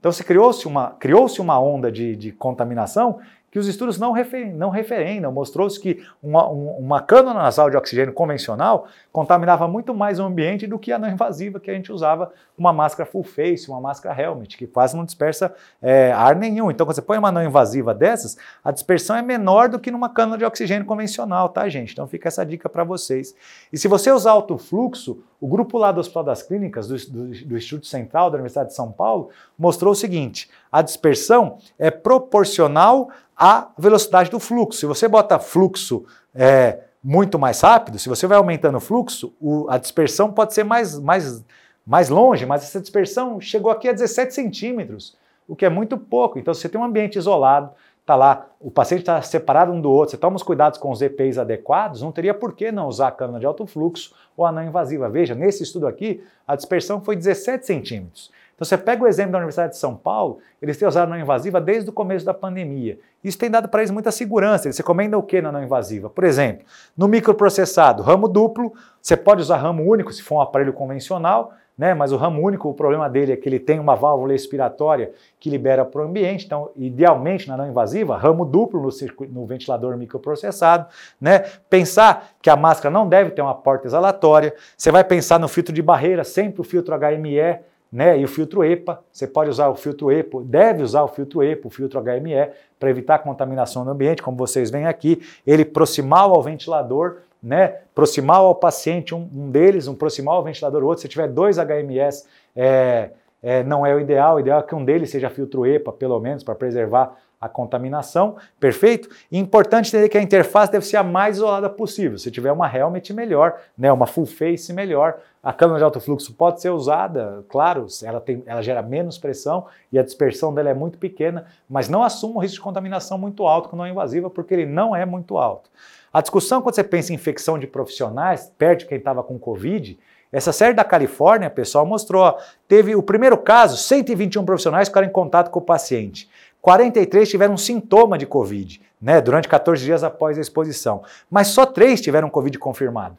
Então, 0.00 0.10
se 0.10 0.24
criou-se 0.24 0.66
uma, 0.66 0.90
criou 0.98 1.26
uma 1.38 1.60
onda 1.60 1.90
de, 1.90 2.16
de 2.16 2.32
contaminação 2.32 3.20
que 3.56 3.60
os 3.60 3.68
estudos 3.68 3.98
não, 3.98 4.12
refer, 4.12 4.54
não 4.54 4.68
referendam. 4.68 5.32
Mostrou-se 5.32 5.80
que 5.80 6.06
uma, 6.22 6.46
uma 6.46 7.00
cana 7.00 7.32
nasal 7.32 7.70
de 7.70 7.76
oxigênio 7.78 8.12
convencional 8.12 8.86
contaminava 9.10 9.66
muito 9.66 9.94
mais 9.94 10.20
o 10.20 10.24
ambiente 10.24 10.66
do 10.66 10.78
que 10.78 10.92
a 10.92 10.98
não 10.98 11.08
invasiva 11.08 11.58
que 11.58 11.70
a 11.70 11.74
gente 11.74 11.90
usava 11.90 12.30
uma 12.58 12.70
máscara 12.70 13.08
full 13.08 13.22
face, 13.22 13.70
uma 13.70 13.80
máscara 13.80 14.20
helmet, 14.20 14.58
que 14.58 14.66
quase 14.66 14.94
não 14.94 15.06
dispersa 15.06 15.54
é, 15.80 16.12
ar 16.12 16.36
nenhum. 16.36 16.70
Então, 16.70 16.84
quando 16.84 16.96
você 16.96 17.00
põe 17.00 17.16
uma 17.16 17.32
não 17.32 17.42
invasiva 17.42 17.94
dessas, 17.94 18.36
a 18.62 18.70
dispersão 18.70 19.16
é 19.16 19.22
menor 19.22 19.70
do 19.70 19.78
que 19.78 19.90
numa 19.90 20.10
cana 20.10 20.36
de 20.36 20.44
oxigênio 20.44 20.84
convencional, 20.84 21.48
tá, 21.48 21.66
gente? 21.66 21.94
Então, 21.94 22.06
fica 22.06 22.28
essa 22.28 22.44
dica 22.44 22.68
para 22.68 22.84
vocês. 22.84 23.34
E 23.72 23.78
se 23.78 23.88
você 23.88 24.12
usar 24.12 24.32
alto 24.32 24.58
fluxo, 24.58 25.24
o 25.40 25.46
grupo 25.46 25.78
lá 25.78 25.92
do 25.92 26.00
Hospital 26.00 26.24
das 26.24 26.42
Clínicas, 26.42 26.88
do, 26.88 26.96
do, 26.96 27.46
do 27.46 27.56
Instituto 27.56 27.86
Central 27.86 28.30
da 28.30 28.36
Universidade 28.36 28.70
de 28.70 28.74
São 28.74 28.90
Paulo, 28.90 29.30
mostrou 29.58 29.92
o 29.92 29.96
seguinte: 29.96 30.50
a 30.70 30.82
dispersão 30.82 31.58
é 31.78 31.90
proporcional 31.90 33.10
à 33.36 33.68
velocidade 33.76 34.30
do 34.30 34.40
fluxo. 34.40 34.80
Se 34.80 34.86
você 34.86 35.06
bota 35.06 35.38
fluxo 35.38 36.04
é, 36.34 36.80
muito 37.02 37.38
mais 37.38 37.60
rápido, 37.60 37.98
se 37.98 38.08
você 38.08 38.26
vai 38.26 38.38
aumentando 38.38 38.78
o 38.78 38.80
fluxo, 38.80 39.34
o, 39.40 39.66
a 39.68 39.78
dispersão 39.78 40.32
pode 40.32 40.54
ser 40.54 40.64
mais, 40.64 40.98
mais, 40.98 41.44
mais 41.86 42.08
longe, 42.08 42.46
mas 42.46 42.62
essa 42.62 42.80
dispersão 42.80 43.40
chegou 43.40 43.70
aqui 43.70 43.88
a 43.88 43.92
17 43.92 44.34
centímetros, 44.34 45.16
o 45.46 45.54
que 45.54 45.66
é 45.66 45.68
muito 45.68 45.98
pouco. 45.98 46.38
Então, 46.38 46.54
se 46.54 46.62
você 46.62 46.68
tem 46.68 46.80
um 46.80 46.84
ambiente 46.84 47.16
isolado, 47.16 47.70
está 48.00 48.14
lá, 48.14 48.46
o 48.60 48.70
paciente 48.70 49.00
está 49.00 49.20
separado 49.20 49.72
um 49.72 49.80
do 49.80 49.90
outro, 49.90 50.12
você 50.12 50.16
toma 50.16 50.36
os 50.36 50.42
cuidados 50.42 50.78
com 50.78 50.90
os 50.90 51.02
EPIs 51.02 51.38
adequados, 51.38 52.02
não 52.02 52.12
teria 52.12 52.32
por 52.32 52.54
que 52.54 52.70
não 52.70 52.86
usar 52.86 53.08
a 53.08 53.12
câmera 53.12 53.40
de 53.40 53.46
alto 53.46 53.66
fluxo 53.66 54.14
ou 54.36 54.46
a 54.46 54.52
não 54.52 54.62
invasiva. 54.62 55.08
Veja, 55.08 55.34
nesse 55.34 55.64
estudo 55.64 55.86
aqui, 55.88 56.22
a 56.46 56.54
dispersão 56.54 57.00
foi 57.00 57.16
17 57.16 57.66
centímetros. 57.66 58.30
Então 58.56 58.64
você 58.64 58.78
pega 58.78 59.04
o 59.04 59.06
exemplo 59.06 59.32
da 59.32 59.38
Universidade 59.38 59.74
de 59.74 59.78
São 59.78 59.94
Paulo, 59.94 60.38
eles 60.62 60.78
têm 60.78 60.88
usado 60.88 61.06
a 61.06 61.10
não 61.10 61.20
invasiva 61.20 61.60
desde 61.60 61.90
o 61.90 61.92
começo 61.92 62.24
da 62.24 62.32
pandemia. 62.32 62.98
Isso 63.22 63.38
tem 63.38 63.50
dado 63.50 63.68
para 63.68 63.82
eles 63.82 63.90
muita 63.90 64.10
segurança. 64.10 64.66
Eles 64.66 64.78
recomendam 64.78 65.20
o 65.20 65.22
que 65.22 65.42
na 65.42 65.52
não 65.52 65.62
invasiva? 65.62 66.08
Por 66.08 66.24
exemplo, 66.24 66.64
no 66.96 67.06
microprocessado, 67.06 68.02
ramo 68.02 68.26
duplo, 68.26 68.72
você 69.00 69.14
pode 69.14 69.42
usar 69.42 69.58
ramo 69.58 69.82
único 69.82 70.10
se 70.10 70.22
for 70.22 70.36
um 70.36 70.40
aparelho 70.40 70.72
convencional, 70.72 71.52
né? 71.76 71.92
Mas 71.92 72.12
o 72.12 72.16
ramo 72.16 72.40
único, 72.40 72.70
o 72.70 72.72
problema 72.72 73.10
dele 73.10 73.32
é 73.32 73.36
que 73.36 73.46
ele 73.46 73.58
tem 73.58 73.78
uma 73.78 73.94
válvula 73.94 74.34
expiratória 74.34 75.12
que 75.38 75.50
libera 75.50 75.84
para 75.84 76.00
o 76.00 76.04
ambiente. 76.04 76.46
Então, 76.46 76.70
idealmente, 76.74 77.46
na 77.48 77.58
não 77.58 77.68
invasiva, 77.68 78.16
ramo 78.16 78.46
duplo 78.46 78.80
no, 78.80 78.90
circuito, 78.90 79.34
no 79.34 79.44
ventilador 79.44 79.94
microprocessado, 79.98 80.86
né? 81.20 81.40
Pensar 81.68 82.30
que 82.40 82.48
a 82.48 82.56
máscara 82.56 82.90
não 82.90 83.06
deve 83.06 83.32
ter 83.32 83.42
uma 83.42 83.54
porta 83.54 83.86
exalatória. 83.86 84.54
Você 84.78 84.90
vai 84.90 85.04
pensar 85.04 85.38
no 85.38 85.48
filtro 85.48 85.74
de 85.74 85.82
barreira, 85.82 86.24
sempre 86.24 86.62
o 86.62 86.64
filtro 86.64 86.96
HME 86.96 87.60
né? 87.96 88.18
E 88.18 88.24
o 88.26 88.28
filtro 88.28 88.62
EPA, 88.62 89.02
você 89.10 89.26
pode 89.26 89.48
usar 89.48 89.70
o 89.70 89.74
filtro 89.74 90.12
EPA, 90.12 90.42
deve 90.44 90.82
usar 90.82 91.02
o 91.02 91.08
filtro 91.08 91.42
EPA, 91.42 91.66
o 91.66 91.70
filtro 91.70 91.98
HME, 91.98 92.50
para 92.78 92.90
evitar 92.90 93.20
contaminação 93.20 93.86
no 93.86 93.90
ambiente, 93.90 94.22
como 94.22 94.36
vocês 94.36 94.70
veem 94.70 94.84
aqui, 94.86 95.22
ele 95.46 95.64
proximal 95.64 96.34
ao 96.34 96.42
ventilador, 96.42 97.20
né? 97.42 97.68
Proximal 97.94 98.44
ao 98.44 98.54
paciente, 98.54 99.14
um, 99.14 99.26
um 99.34 99.50
deles, 99.50 99.88
um 99.88 99.94
proximal 99.94 100.36
ao 100.36 100.44
ventilador, 100.44 100.84
outro. 100.84 101.00
Se 101.00 101.08
tiver 101.08 101.26
dois 101.26 101.56
HMS, 101.56 102.26
é, 102.54 103.12
é, 103.42 103.64
não 103.64 103.86
é 103.86 103.94
o 103.94 103.98
ideal, 103.98 104.36
o 104.36 104.40
ideal 104.40 104.60
é 104.60 104.62
que 104.62 104.74
um 104.74 104.84
deles 104.84 105.08
seja 105.08 105.30
filtro 105.30 105.64
EPA, 105.64 105.90
pelo 105.90 106.20
menos, 106.20 106.44
para 106.44 106.54
preservar 106.54 107.16
a 107.40 107.48
contaminação, 107.48 108.36
perfeito? 108.60 109.08
E 109.30 109.38
importante 109.38 109.88
entender 109.88 110.08
que 110.08 110.18
a 110.18 110.22
interface 110.22 110.70
deve 110.70 110.84
ser 110.84 110.96
a 110.96 111.02
mais 111.02 111.36
isolada 111.36 111.70
possível. 111.70 112.18
Se 112.18 112.30
tiver 112.30 112.52
uma 112.52 112.70
helmet, 112.74 113.12
melhor, 113.12 113.58
né? 113.76 113.92
uma 113.92 114.06
full 114.06 114.26
face, 114.26 114.72
melhor 114.72 115.18
A 115.46 115.52
câmera 115.52 115.78
de 115.78 115.84
alto 115.84 116.00
fluxo 116.00 116.34
pode 116.34 116.60
ser 116.60 116.70
usada, 116.70 117.44
claro, 117.48 117.86
ela, 118.02 118.20
tem, 118.20 118.42
ela 118.46 118.60
gera 118.60 118.82
menos 118.82 119.16
pressão 119.16 119.66
e 119.92 119.98
a 119.98 120.02
dispersão 120.02 120.52
dela 120.52 120.70
é 120.70 120.74
muito 120.74 120.98
pequena, 120.98 121.46
mas 121.70 121.88
não 121.88 122.02
assuma 122.02 122.34
um 122.34 122.38
risco 122.40 122.56
de 122.56 122.60
contaminação 122.62 123.16
muito 123.16 123.46
alto 123.46 123.68
com 123.68 123.76
não 123.76 123.86
invasiva, 123.86 124.28
porque 124.28 124.52
ele 124.52 124.66
não 124.66 124.96
é 124.96 125.06
muito 125.06 125.38
alto. 125.38 125.70
A 126.12 126.20
discussão, 126.20 126.60
quando 126.60 126.74
você 126.74 126.82
pensa 126.82 127.12
em 127.12 127.14
infecção 127.14 127.60
de 127.60 127.68
profissionais, 127.68 128.52
perde 128.58 128.86
quem 128.86 128.98
estava 128.98 129.22
com 129.22 129.38
Covid, 129.38 129.96
essa 130.32 130.50
série 130.50 130.74
da 130.74 130.82
Califórnia, 130.82 131.48
pessoal, 131.48 131.86
mostrou, 131.86 132.24
ó, 132.24 132.38
teve 132.66 132.96
o 132.96 133.02
primeiro 133.02 133.38
caso, 133.38 133.76
121 133.76 134.44
profissionais 134.44 134.88
ficaram 134.88 135.06
em 135.06 135.12
contato 135.12 135.52
com 135.52 135.60
o 135.60 135.62
paciente. 135.62 136.28
43 136.60 137.30
tiveram 137.30 137.56
sintoma 137.56 138.18
de 138.18 138.26
Covid, 138.26 138.82
né, 139.00 139.20
durante 139.20 139.46
14 139.46 139.84
dias 139.84 140.02
após 140.02 140.36
a 140.38 140.40
exposição. 140.40 141.04
Mas 141.30 141.46
só 141.46 141.64
3 141.64 142.00
tiveram 142.00 142.28
Covid 142.28 142.58
confirmado. 142.58 143.16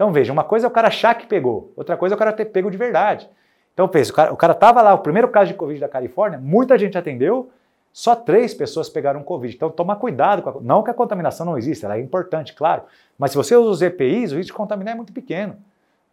Então 0.00 0.10
veja, 0.10 0.32
uma 0.32 0.42
coisa 0.42 0.66
é 0.66 0.68
o 0.68 0.70
cara 0.70 0.88
achar 0.88 1.14
que 1.14 1.26
pegou, 1.26 1.74
outra 1.76 1.94
coisa 1.94 2.14
é 2.14 2.16
o 2.16 2.18
cara 2.18 2.32
ter 2.32 2.46
pego 2.46 2.70
de 2.70 2.78
verdade. 2.78 3.28
Então 3.74 3.86
pensa, 3.86 4.32
o 4.32 4.36
cara 4.36 4.54
estava 4.54 4.80
lá, 4.80 4.94
o 4.94 5.00
primeiro 5.00 5.28
caso 5.28 5.48
de 5.48 5.54
Covid 5.54 5.78
da 5.78 5.90
Califórnia, 5.90 6.38
muita 6.38 6.78
gente 6.78 6.96
atendeu, 6.96 7.50
só 7.92 8.16
três 8.16 8.54
pessoas 8.54 8.88
pegaram 8.88 9.22
Covid. 9.22 9.54
Então 9.54 9.68
toma 9.68 9.94
cuidado, 9.94 10.48
a, 10.48 10.58
não 10.62 10.82
que 10.82 10.90
a 10.90 10.94
contaminação 10.94 11.44
não 11.44 11.58
exista, 11.58 11.86
ela 11.86 11.98
é 11.98 12.00
importante, 12.00 12.54
claro, 12.54 12.84
mas 13.18 13.32
se 13.32 13.36
você 13.36 13.54
usa 13.54 13.68
os 13.68 13.82
EPIs, 13.82 14.32
o 14.32 14.36
risco 14.36 14.46
de 14.46 14.52
contaminar 14.54 14.94
é 14.94 14.96
muito 14.96 15.12
pequeno. 15.12 15.58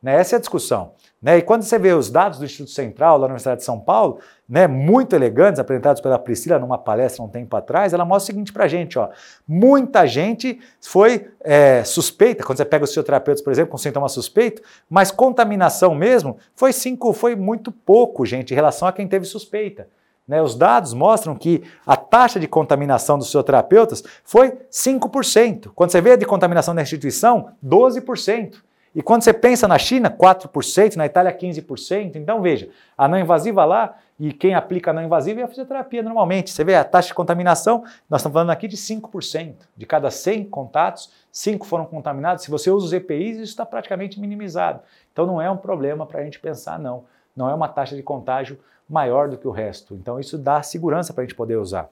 Né? 0.07 0.15
Essa 0.21 0.35
é 0.35 0.37
a 0.37 0.39
discussão. 0.39 0.93
Né? 1.21 1.39
E 1.39 1.41
quando 1.41 1.63
você 1.63 1.77
vê 1.77 1.91
os 1.91 2.09
dados 2.09 2.39
do 2.39 2.45
Instituto 2.45 2.71
Central, 2.71 3.19
na 3.19 3.25
Universidade 3.25 3.59
de 3.59 3.65
São 3.65 3.77
Paulo, 3.77 4.19
né, 4.47 4.65
muito 4.65 5.13
elegantes, 5.13 5.59
apresentados 5.59 6.01
pela 6.01 6.17
Priscila 6.17 6.57
numa 6.57 6.77
palestra 6.77 7.21
um 7.21 7.27
tempo 7.27 7.53
atrás, 7.57 7.91
ela 7.91 8.05
mostra 8.05 8.31
o 8.31 8.33
seguinte 8.33 8.53
para 8.53 8.63
a 8.63 8.67
gente: 8.69 8.97
ó, 8.97 9.09
muita 9.45 10.07
gente 10.07 10.61
foi 10.79 11.29
é, 11.41 11.83
suspeita, 11.83 12.45
quando 12.45 12.57
você 12.57 12.63
pega 12.63 12.85
os 12.85 12.89
fisioterapeutas, 12.89 13.43
por 13.43 13.51
exemplo, 13.51 13.71
com 13.71 13.77
sintoma 13.77 14.07
suspeito, 14.07 14.61
mas 14.89 15.11
contaminação 15.11 15.93
mesmo 15.93 16.37
foi 16.55 16.71
cinco, 16.71 17.11
foi 17.11 17.35
muito 17.35 17.69
pouco, 17.69 18.25
gente, 18.25 18.51
em 18.51 18.55
relação 18.55 18.87
a 18.87 18.93
quem 18.93 19.09
teve 19.09 19.25
suspeita. 19.25 19.89
Né, 20.25 20.41
os 20.41 20.55
dados 20.55 20.93
mostram 20.93 21.35
que 21.35 21.63
a 21.85 21.97
taxa 21.97 22.39
de 22.39 22.47
contaminação 22.47 23.17
dos 23.17 23.27
fisioterapeutas 23.27 24.01
foi 24.23 24.57
5%. 24.71 25.71
Quando 25.75 25.91
você 25.91 25.99
vê 25.99 26.13
a 26.13 26.15
de 26.15 26.25
contaminação 26.25 26.73
da 26.73 26.81
instituição, 26.81 27.49
12%. 27.65 28.67
E 28.97 29.03
quando 29.03 29.21
você 29.21 29.31
pensa 29.31 29.67
na 29.67 29.77
China, 29.77 30.09
4%, 30.09 30.95
na 30.95 31.05
Itália 31.05 31.31
15%. 31.31 32.15
Então 32.15 32.41
veja, 32.41 32.67
a 32.97 33.07
não 33.07 33.19
invasiva 33.19 33.63
lá 33.63 33.95
e 34.19 34.33
quem 34.33 34.55
aplica 34.55 34.89
a 34.89 34.93
não 34.93 35.03
invasiva 35.03 35.39
é 35.39 35.43
a 35.43 35.47
fisioterapia 35.47 36.01
normalmente. 36.01 36.49
Você 36.49 36.63
vê 36.63 36.73
a 36.73 36.83
taxa 36.83 37.09
de 37.09 37.13
contaminação, 37.13 37.83
nós 38.09 38.21
estamos 38.21 38.33
falando 38.33 38.49
aqui 38.49 38.67
de 38.67 38.75
5%. 38.75 39.53
De 39.77 39.85
cada 39.85 40.09
100 40.09 40.45
contatos, 40.45 41.11
5 41.31 41.63
foram 41.67 41.85
contaminados. 41.85 42.43
Se 42.43 42.49
você 42.49 42.71
usa 42.71 42.87
os 42.87 42.93
EPIs, 42.93 43.35
isso 43.35 43.43
está 43.43 43.67
praticamente 43.67 44.19
minimizado. 44.19 44.79
Então 45.13 45.27
não 45.27 45.39
é 45.39 45.47
um 45.47 45.57
problema 45.57 46.03
para 46.07 46.21
a 46.21 46.23
gente 46.23 46.39
pensar, 46.39 46.79
não. 46.79 47.05
Não 47.35 47.47
é 47.47 47.53
uma 47.53 47.67
taxa 47.67 47.95
de 47.95 48.01
contágio 48.01 48.57
maior 48.89 49.29
do 49.29 49.37
que 49.37 49.47
o 49.47 49.51
resto. 49.51 49.93
Então 49.93 50.19
isso 50.19 50.39
dá 50.39 50.63
segurança 50.63 51.13
para 51.13 51.21
a 51.21 51.25
gente 51.27 51.35
poder 51.35 51.57
usar. 51.57 51.87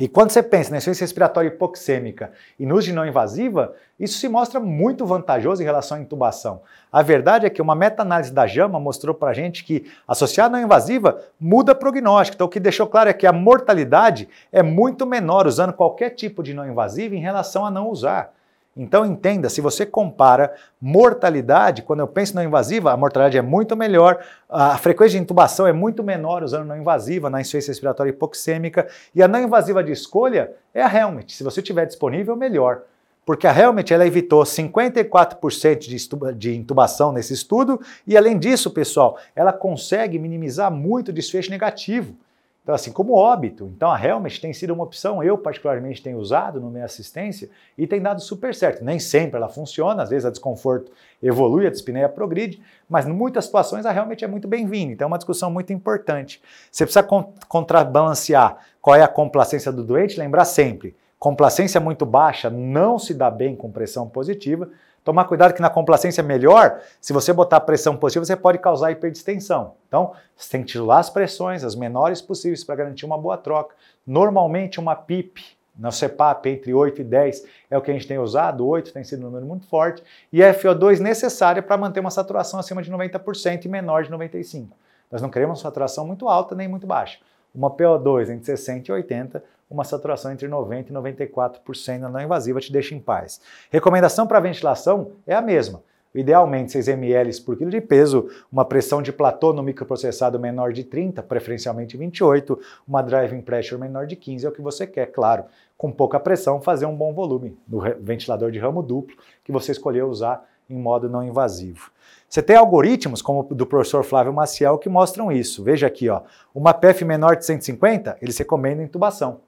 E 0.00 0.08
quando 0.08 0.30
você 0.30 0.42
pensa 0.42 0.70
na 0.70 0.78
insuficiência 0.78 1.04
respiratória 1.04 1.48
hipoxêmica 1.48 2.32
e 2.58 2.64
no 2.64 2.76
uso 2.76 2.86
de 2.86 2.92
não 2.92 3.06
invasiva, 3.06 3.74
isso 4.00 4.18
se 4.18 4.28
mostra 4.28 4.58
muito 4.58 5.04
vantajoso 5.04 5.62
em 5.62 5.64
relação 5.64 5.98
à 5.98 6.00
intubação. 6.00 6.62
A 6.90 7.02
verdade 7.02 7.46
é 7.46 7.50
que 7.50 7.60
uma 7.60 7.74
meta-análise 7.74 8.32
da 8.32 8.46
JAMA 8.46 8.80
mostrou 8.80 9.14
para 9.14 9.30
a 9.30 9.34
gente 9.34 9.62
que 9.64 9.90
associar 10.08 10.50
não 10.50 10.58
invasiva 10.58 11.22
muda 11.38 11.74
prognóstico. 11.74 12.36
Então 12.36 12.46
o 12.46 12.50
que 12.50 12.58
deixou 12.58 12.86
claro 12.86 13.10
é 13.10 13.12
que 13.12 13.26
a 13.26 13.32
mortalidade 13.32 14.28
é 14.50 14.62
muito 14.62 15.06
menor 15.06 15.46
usando 15.46 15.74
qualquer 15.74 16.10
tipo 16.10 16.42
de 16.42 16.54
não 16.54 16.66
invasiva 16.66 17.14
em 17.14 17.20
relação 17.20 17.66
a 17.66 17.70
não 17.70 17.88
usar. 17.88 18.32
Então 18.74 19.04
entenda, 19.04 19.50
se 19.50 19.60
você 19.60 19.84
compara 19.84 20.54
mortalidade, 20.80 21.82
quando 21.82 22.00
eu 22.00 22.08
penso 22.08 22.34
na 22.34 22.42
invasiva, 22.42 22.90
a 22.90 22.96
mortalidade 22.96 23.36
é 23.36 23.42
muito 23.42 23.76
melhor, 23.76 24.24
a 24.48 24.78
frequência 24.78 25.18
de 25.18 25.22
intubação 25.22 25.66
é 25.66 25.72
muito 25.72 26.02
menor 26.02 26.42
usando 26.42 26.66
não 26.66 26.76
invasiva, 26.76 27.28
na 27.28 27.40
insuficiência 27.40 27.70
respiratória 27.70 28.10
hipoxêmica, 28.10 28.88
e 29.14 29.22
a 29.22 29.28
não 29.28 29.42
invasiva 29.42 29.84
de 29.84 29.92
escolha 29.92 30.52
é 30.72 30.82
a 30.82 30.90
Helmet. 30.90 31.32
Se 31.34 31.44
você 31.44 31.60
tiver 31.60 31.84
disponível, 31.84 32.34
melhor. 32.34 32.82
Porque 33.26 33.46
a 33.46 33.56
Helmet 33.56 33.92
ela 33.92 34.06
evitou 34.06 34.42
54% 34.42 36.34
de 36.34 36.56
intubação 36.56 37.12
nesse 37.12 37.34
estudo, 37.34 37.78
e 38.06 38.16
além 38.16 38.38
disso, 38.38 38.70
pessoal, 38.70 39.18
ela 39.36 39.52
consegue 39.52 40.18
minimizar 40.18 40.72
muito 40.72 41.10
o 41.10 41.12
desfecho 41.12 41.50
negativo. 41.50 42.16
Então, 42.62 42.76
assim, 42.76 42.92
como 42.92 43.14
óbito. 43.14 43.72
Então, 43.74 43.90
a 43.90 44.00
Helmet 44.00 44.40
tem 44.40 44.52
sido 44.52 44.72
uma 44.72 44.84
opção, 44.84 45.22
eu 45.22 45.36
particularmente 45.36 46.00
tenho 46.00 46.18
usado 46.18 46.60
no 46.60 46.70
minha 46.70 46.84
assistência 46.84 47.50
e 47.76 47.88
tem 47.88 48.00
dado 48.00 48.20
super 48.20 48.54
certo. 48.54 48.84
Nem 48.84 49.00
sempre 49.00 49.36
ela 49.36 49.48
funciona, 49.48 50.02
às 50.02 50.10
vezes 50.10 50.24
a 50.24 50.30
desconforto 50.30 50.92
evolui, 51.20 51.66
a 51.66 51.70
dispneia 51.70 52.08
progride, 52.08 52.62
mas 52.88 53.04
em 53.04 53.12
muitas 53.12 53.46
situações 53.46 53.84
a 53.84 53.92
Helmet 53.92 54.24
é 54.24 54.28
muito 54.28 54.46
bem-vinda. 54.46 54.92
Então, 54.92 55.06
é 55.06 55.08
uma 55.08 55.18
discussão 55.18 55.50
muito 55.50 55.72
importante. 55.72 56.40
Você 56.70 56.86
precisa 56.86 57.04
contrabalancear 57.48 58.58
qual 58.80 58.94
é 58.94 59.02
a 59.02 59.08
complacência 59.08 59.72
do 59.72 59.82
doente, 59.82 60.18
lembrar 60.18 60.44
sempre, 60.44 60.94
complacência 61.18 61.80
muito 61.80 62.06
baixa 62.06 62.48
não 62.48 62.96
se 62.96 63.12
dá 63.12 63.28
bem 63.28 63.56
com 63.56 63.72
pressão 63.72 64.08
positiva, 64.08 64.70
Tomar 65.04 65.24
cuidado 65.24 65.52
que 65.52 65.60
na 65.60 65.68
complacência 65.68 66.22
melhor, 66.22 66.80
se 67.00 67.12
você 67.12 67.32
botar 67.32 67.60
pressão 67.60 67.96
positiva, 67.96 68.24
você 68.24 68.36
pode 68.36 68.58
causar 68.58 68.92
hiperdistensão. 68.92 69.74
Então, 69.88 70.12
você 70.36 70.50
tem 70.50 70.62
que 70.62 70.72
tirar 70.72 70.98
as 70.98 71.10
pressões, 71.10 71.64
as 71.64 71.74
menores 71.74 72.22
possíveis, 72.22 72.62
para 72.62 72.76
garantir 72.76 73.04
uma 73.04 73.18
boa 73.18 73.36
troca. 73.36 73.74
Normalmente, 74.06 74.78
uma 74.78 74.94
PIP, 74.94 75.42
na 75.76 75.90
CEPAP, 75.90 76.46
entre 76.46 76.74
8 76.74 77.00
e 77.00 77.04
10 77.04 77.44
é 77.70 77.78
o 77.78 77.80
que 77.80 77.90
a 77.90 77.94
gente 77.94 78.06
tem 78.06 78.18
usado, 78.18 78.66
8 78.66 78.92
tem 78.92 79.02
sido 79.02 79.20
um 79.20 79.30
número 79.30 79.46
muito 79.46 79.66
forte, 79.66 80.02
e 80.32 80.44
a 80.44 80.52
FO2 80.54 80.98
necessária 80.98 81.62
para 81.62 81.76
manter 81.76 82.00
uma 82.00 82.10
saturação 82.10 82.60
acima 82.60 82.82
de 82.82 82.92
90% 82.92 83.64
e 83.64 83.68
menor 83.68 84.04
de 84.04 84.10
95%. 84.10 84.68
Nós 85.10 85.20
não 85.20 85.30
queremos 85.30 85.58
uma 85.58 85.62
saturação 85.62 86.06
muito 86.06 86.28
alta 86.28 86.54
nem 86.54 86.68
muito 86.68 86.86
baixa. 86.86 87.18
Uma 87.54 87.70
PO2 87.70 88.30
entre 88.30 88.44
60 88.44 88.90
e 88.90 88.94
80 88.94 89.44
uma 89.72 89.84
saturação 89.84 90.30
entre 90.30 90.46
90% 90.46 90.90
e 90.90 90.92
94% 90.92 91.98
na 91.98 92.08
não 92.08 92.20
invasiva 92.20 92.60
te 92.60 92.70
deixa 92.70 92.94
em 92.94 93.00
paz. 93.00 93.40
Recomendação 93.70 94.26
para 94.26 94.38
ventilação 94.38 95.12
é 95.26 95.34
a 95.34 95.40
mesma. 95.40 95.82
Idealmente 96.14 96.72
6 96.72 96.88
ml 96.88 97.40
por 97.40 97.56
quilo 97.56 97.70
de 97.70 97.80
peso, 97.80 98.28
uma 98.52 98.66
pressão 98.66 99.00
de 99.00 99.10
platô 99.10 99.54
no 99.54 99.62
microprocessado 99.62 100.38
menor 100.38 100.74
de 100.74 100.84
30, 100.84 101.22
preferencialmente 101.22 101.96
28, 101.96 102.60
uma 102.86 103.02
driving 103.02 103.40
pressure 103.40 103.80
menor 103.80 104.06
de 104.06 104.14
15 104.14 104.44
é 104.44 104.48
o 104.50 104.52
que 104.52 104.60
você 104.60 104.86
quer, 104.86 105.06
claro, 105.06 105.44
com 105.78 105.90
pouca 105.90 106.20
pressão, 106.20 106.60
fazer 106.60 106.84
um 106.84 106.94
bom 106.94 107.14
volume 107.14 107.56
no 107.66 107.80
ventilador 107.98 108.50
de 108.50 108.58
ramo 108.58 108.82
duplo 108.82 109.16
que 109.42 109.50
você 109.50 109.72
escolheu 109.72 110.06
usar 110.06 110.46
em 110.68 110.76
modo 110.76 111.08
não 111.08 111.24
invasivo. 111.24 111.90
Você 112.28 112.42
tem 112.42 112.56
algoritmos, 112.56 113.22
como 113.22 113.40
o 113.40 113.54
do 113.54 113.66
professor 113.66 114.04
Flávio 114.04 114.32
Maciel, 114.32 114.78
que 114.78 114.88
mostram 114.88 115.32
isso. 115.32 115.62
Veja 115.62 115.86
aqui, 115.86 116.08
ó, 116.08 116.22
uma 116.54 116.74
PF 116.74 117.04
menor 117.04 117.36
de 117.36 117.44
150, 117.44 118.18
eles 118.20 118.36
recomendam 118.38 118.84
intubação. 118.84 119.40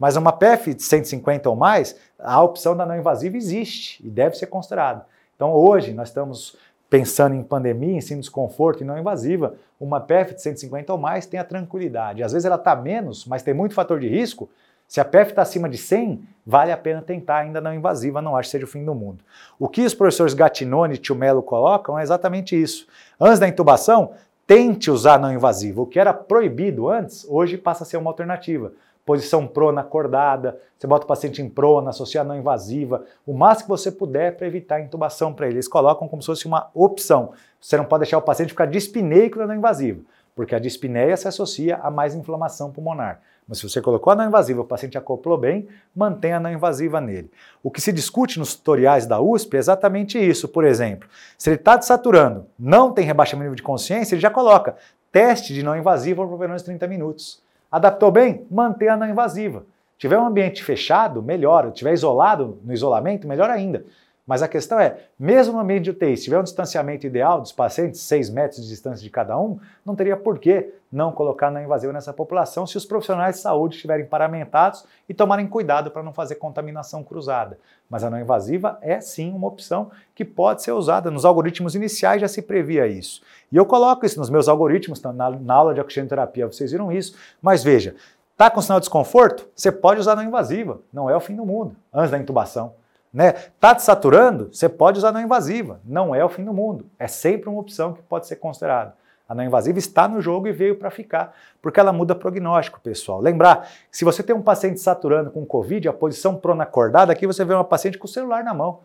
Mas 0.00 0.16
uma 0.16 0.32
PF 0.32 0.72
de 0.72 0.82
150 0.82 1.50
ou 1.50 1.54
mais, 1.54 1.94
a 2.18 2.42
opção 2.42 2.74
da 2.74 2.86
não 2.86 2.96
invasiva 2.96 3.36
existe 3.36 4.02
e 4.02 4.08
deve 4.08 4.34
ser 4.34 4.46
considerada. 4.46 5.04
Então 5.36 5.52
hoje 5.52 5.92
nós 5.92 6.08
estamos 6.08 6.56
pensando 6.88 7.34
em 7.34 7.42
pandemia, 7.42 7.98
em 7.98 8.18
desconforto 8.18 8.82
e 8.82 8.86
não 8.86 8.98
invasiva, 8.98 9.54
uma 9.78 10.00
PF 10.00 10.34
de 10.34 10.42
150 10.42 10.90
ou 10.90 10.98
mais 10.98 11.26
tem 11.26 11.38
a 11.38 11.44
tranquilidade. 11.44 12.22
Às 12.22 12.32
vezes 12.32 12.46
ela 12.46 12.56
está 12.56 12.74
menos, 12.74 13.26
mas 13.26 13.42
tem 13.42 13.52
muito 13.52 13.74
fator 13.74 14.00
de 14.00 14.08
risco. 14.08 14.48
Se 14.88 15.00
a 15.02 15.04
PF 15.04 15.32
está 15.32 15.42
acima 15.42 15.68
de 15.68 15.76
100, 15.76 16.20
vale 16.46 16.72
a 16.72 16.78
pena 16.78 17.02
tentar 17.02 17.36
ainda 17.36 17.60
não 17.60 17.72
invasiva, 17.72 18.22
não 18.22 18.36
acho 18.36 18.48
que 18.48 18.52
seja 18.52 18.64
o 18.64 18.68
fim 18.68 18.84
do 18.84 18.94
mundo. 18.94 19.22
O 19.58 19.68
que 19.68 19.82
os 19.82 19.94
professores 19.94 20.32
Gatinone 20.32 20.94
e 20.94 20.98
Tio 20.98 21.16
colocam 21.42 21.98
é 21.98 22.02
exatamente 22.02 22.60
isso. 22.60 22.86
Antes 23.20 23.38
da 23.38 23.46
intubação, 23.46 24.12
tente 24.46 24.90
usar 24.90 25.18
não 25.18 25.32
invasiva. 25.32 25.82
O 25.82 25.86
que 25.86 26.00
era 26.00 26.14
proibido 26.14 26.88
antes, 26.88 27.24
hoje 27.28 27.58
passa 27.58 27.84
a 27.84 27.86
ser 27.86 27.98
uma 27.98 28.10
alternativa 28.10 28.72
posição 29.10 29.44
prona 29.44 29.80
acordada, 29.80 30.56
você 30.78 30.86
bota 30.86 31.04
o 31.04 31.08
paciente 31.08 31.42
em 31.42 31.48
prona, 31.48 31.90
associar 31.90 32.24
não 32.24 32.36
invasiva, 32.36 33.04
o 33.26 33.34
máximo 33.34 33.64
que 33.64 33.70
você 33.70 33.90
puder 33.90 34.36
para 34.36 34.46
evitar 34.46 34.76
a 34.76 34.80
intubação 34.80 35.34
para 35.34 35.46
ele. 35.46 35.56
Eles 35.56 35.66
colocam 35.66 36.06
como 36.06 36.22
se 36.22 36.26
fosse 36.26 36.46
uma 36.46 36.70
opção. 36.72 37.32
Você 37.60 37.76
não 37.76 37.84
pode 37.84 38.02
deixar 38.02 38.18
o 38.18 38.22
paciente 38.22 38.50
ficar 38.50 38.66
dispneico 38.66 39.36
na 39.36 39.48
não 39.48 39.56
invasiva, 39.56 40.00
porque 40.32 40.54
a 40.54 40.60
dispneia 40.60 41.16
se 41.16 41.26
associa 41.26 41.80
a 41.82 41.90
mais 41.90 42.14
inflamação 42.14 42.70
pulmonar. 42.70 43.20
Mas 43.48 43.58
se 43.58 43.68
você 43.68 43.80
colocou 43.80 44.12
a 44.12 44.16
não 44.16 44.28
invasiva, 44.28 44.60
o 44.60 44.64
paciente 44.64 44.96
acoplou 44.96 45.36
bem, 45.36 45.66
mantenha 45.92 46.36
a 46.36 46.40
não 46.40 46.52
invasiva 46.52 47.00
nele. 47.00 47.32
O 47.64 47.68
que 47.68 47.80
se 47.80 47.92
discute 47.92 48.38
nos 48.38 48.54
tutoriais 48.54 49.06
da 49.06 49.20
USP 49.20 49.56
é 49.56 49.58
exatamente 49.58 50.20
isso. 50.20 50.46
Por 50.46 50.64
exemplo, 50.64 51.08
se 51.36 51.50
ele 51.50 51.56
está 51.56 51.76
desaturando, 51.76 52.46
não 52.56 52.92
tem 52.92 53.04
rebaixamento 53.04 53.56
de 53.56 53.62
consciência, 53.62 54.14
ele 54.14 54.22
já 54.22 54.30
coloca 54.30 54.76
teste 55.10 55.52
de 55.52 55.64
não 55.64 55.76
invasiva 55.76 56.24
por 56.24 56.38
pelo 56.38 56.50
menos 56.50 56.62
30 56.62 56.86
minutos. 56.86 57.42
Adaptou 57.70 58.10
bem? 58.10 58.46
Mantenha 58.50 58.96
não 58.96 59.08
invasiva. 59.08 59.64
Tiver 59.96 60.18
um 60.18 60.26
ambiente 60.26 60.64
fechado, 60.64 61.22
melhor. 61.22 61.70
Tiver 61.72 61.92
isolado 61.92 62.58
no 62.64 62.72
isolamento, 62.72 63.28
melhor 63.28 63.50
ainda. 63.50 63.84
Mas 64.30 64.44
a 64.44 64.48
questão 64.48 64.78
é, 64.78 64.96
mesmo 65.18 65.54
no 65.54 65.58
ambiente 65.58 65.82
de 65.82 65.90
UTI, 65.90 66.16
se 66.16 66.22
tiver 66.22 66.38
um 66.38 66.44
distanciamento 66.44 67.04
ideal 67.04 67.40
dos 67.40 67.50
pacientes, 67.50 68.00
6 68.02 68.30
metros 68.30 68.62
de 68.62 68.68
distância 68.68 69.02
de 69.02 69.10
cada 69.10 69.36
um, 69.36 69.58
não 69.84 69.96
teria 69.96 70.16
por 70.16 70.38
que 70.38 70.72
não 70.92 71.10
colocar 71.10 71.50
na 71.50 71.60
invasiva 71.60 71.92
nessa 71.92 72.12
população 72.12 72.64
se 72.64 72.76
os 72.76 72.86
profissionais 72.86 73.34
de 73.34 73.40
saúde 73.40 73.74
estiverem 73.74 74.06
paramentados 74.06 74.84
e 75.08 75.12
tomarem 75.12 75.48
cuidado 75.48 75.90
para 75.90 76.04
não 76.04 76.12
fazer 76.12 76.36
contaminação 76.36 77.02
cruzada. 77.02 77.58
Mas 77.90 78.04
a 78.04 78.08
não 78.08 78.20
invasiva 78.20 78.78
é 78.82 79.00
sim 79.00 79.32
uma 79.32 79.48
opção 79.48 79.90
que 80.14 80.24
pode 80.24 80.62
ser 80.62 80.70
usada. 80.70 81.10
Nos 81.10 81.24
algoritmos 81.24 81.74
iniciais 81.74 82.20
já 82.20 82.28
se 82.28 82.40
previa 82.40 82.86
isso. 82.86 83.22
E 83.50 83.56
eu 83.56 83.66
coloco 83.66 84.06
isso 84.06 84.20
nos 84.20 84.30
meus 84.30 84.46
algoritmos, 84.46 85.02
na, 85.02 85.12
na 85.12 85.54
aula 85.54 85.74
de 85.74 85.80
oxigenoterapia 85.80 86.46
vocês 86.46 86.70
viram 86.70 86.92
isso. 86.92 87.16
Mas 87.42 87.64
veja, 87.64 87.96
tá 88.36 88.48
com 88.48 88.62
sinal 88.62 88.78
de 88.78 88.84
desconforto? 88.84 89.48
Você 89.56 89.72
pode 89.72 89.98
usar 89.98 90.14
não 90.14 90.22
invasiva, 90.22 90.78
não 90.92 91.10
é 91.10 91.16
o 91.16 91.20
fim 91.20 91.34
do 91.34 91.44
mundo, 91.44 91.74
antes 91.92 92.12
da 92.12 92.18
intubação. 92.18 92.78
Né? 93.12 93.32
Tá 93.58 93.74
te 93.74 93.82
saturando? 93.82 94.50
Você 94.52 94.68
pode 94.68 94.98
usar 94.98 95.12
não 95.12 95.20
invasiva. 95.20 95.80
Não 95.84 96.14
é 96.14 96.24
o 96.24 96.28
fim 96.28 96.44
do 96.44 96.52
mundo. 96.52 96.86
É 96.98 97.08
sempre 97.08 97.48
uma 97.48 97.60
opção 97.60 97.92
que 97.92 98.02
pode 98.02 98.26
ser 98.26 98.36
considerada. 98.36 98.94
A 99.28 99.34
não 99.34 99.44
invasiva 99.44 99.78
está 99.78 100.08
no 100.08 100.20
jogo 100.20 100.48
e 100.48 100.52
veio 100.52 100.74
para 100.74 100.90
ficar, 100.90 101.32
porque 101.62 101.78
ela 101.78 101.92
muda 101.92 102.16
prognóstico, 102.16 102.80
pessoal. 102.80 103.20
Lembrar, 103.20 103.68
se 103.88 104.04
você 104.04 104.24
tem 104.24 104.34
um 104.34 104.42
paciente 104.42 104.80
saturando 104.80 105.30
com 105.30 105.46
Covid, 105.46 105.88
a 105.88 105.92
posição 105.92 106.34
prona 106.34 106.64
acordada, 106.64 107.12
aqui 107.12 107.28
você 107.28 107.44
vê 107.44 107.54
uma 107.54 107.62
paciente 107.62 107.96
com 107.96 108.06
o 108.06 108.10
celular 108.10 108.42
na 108.42 108.52
mão. 108.52 108.80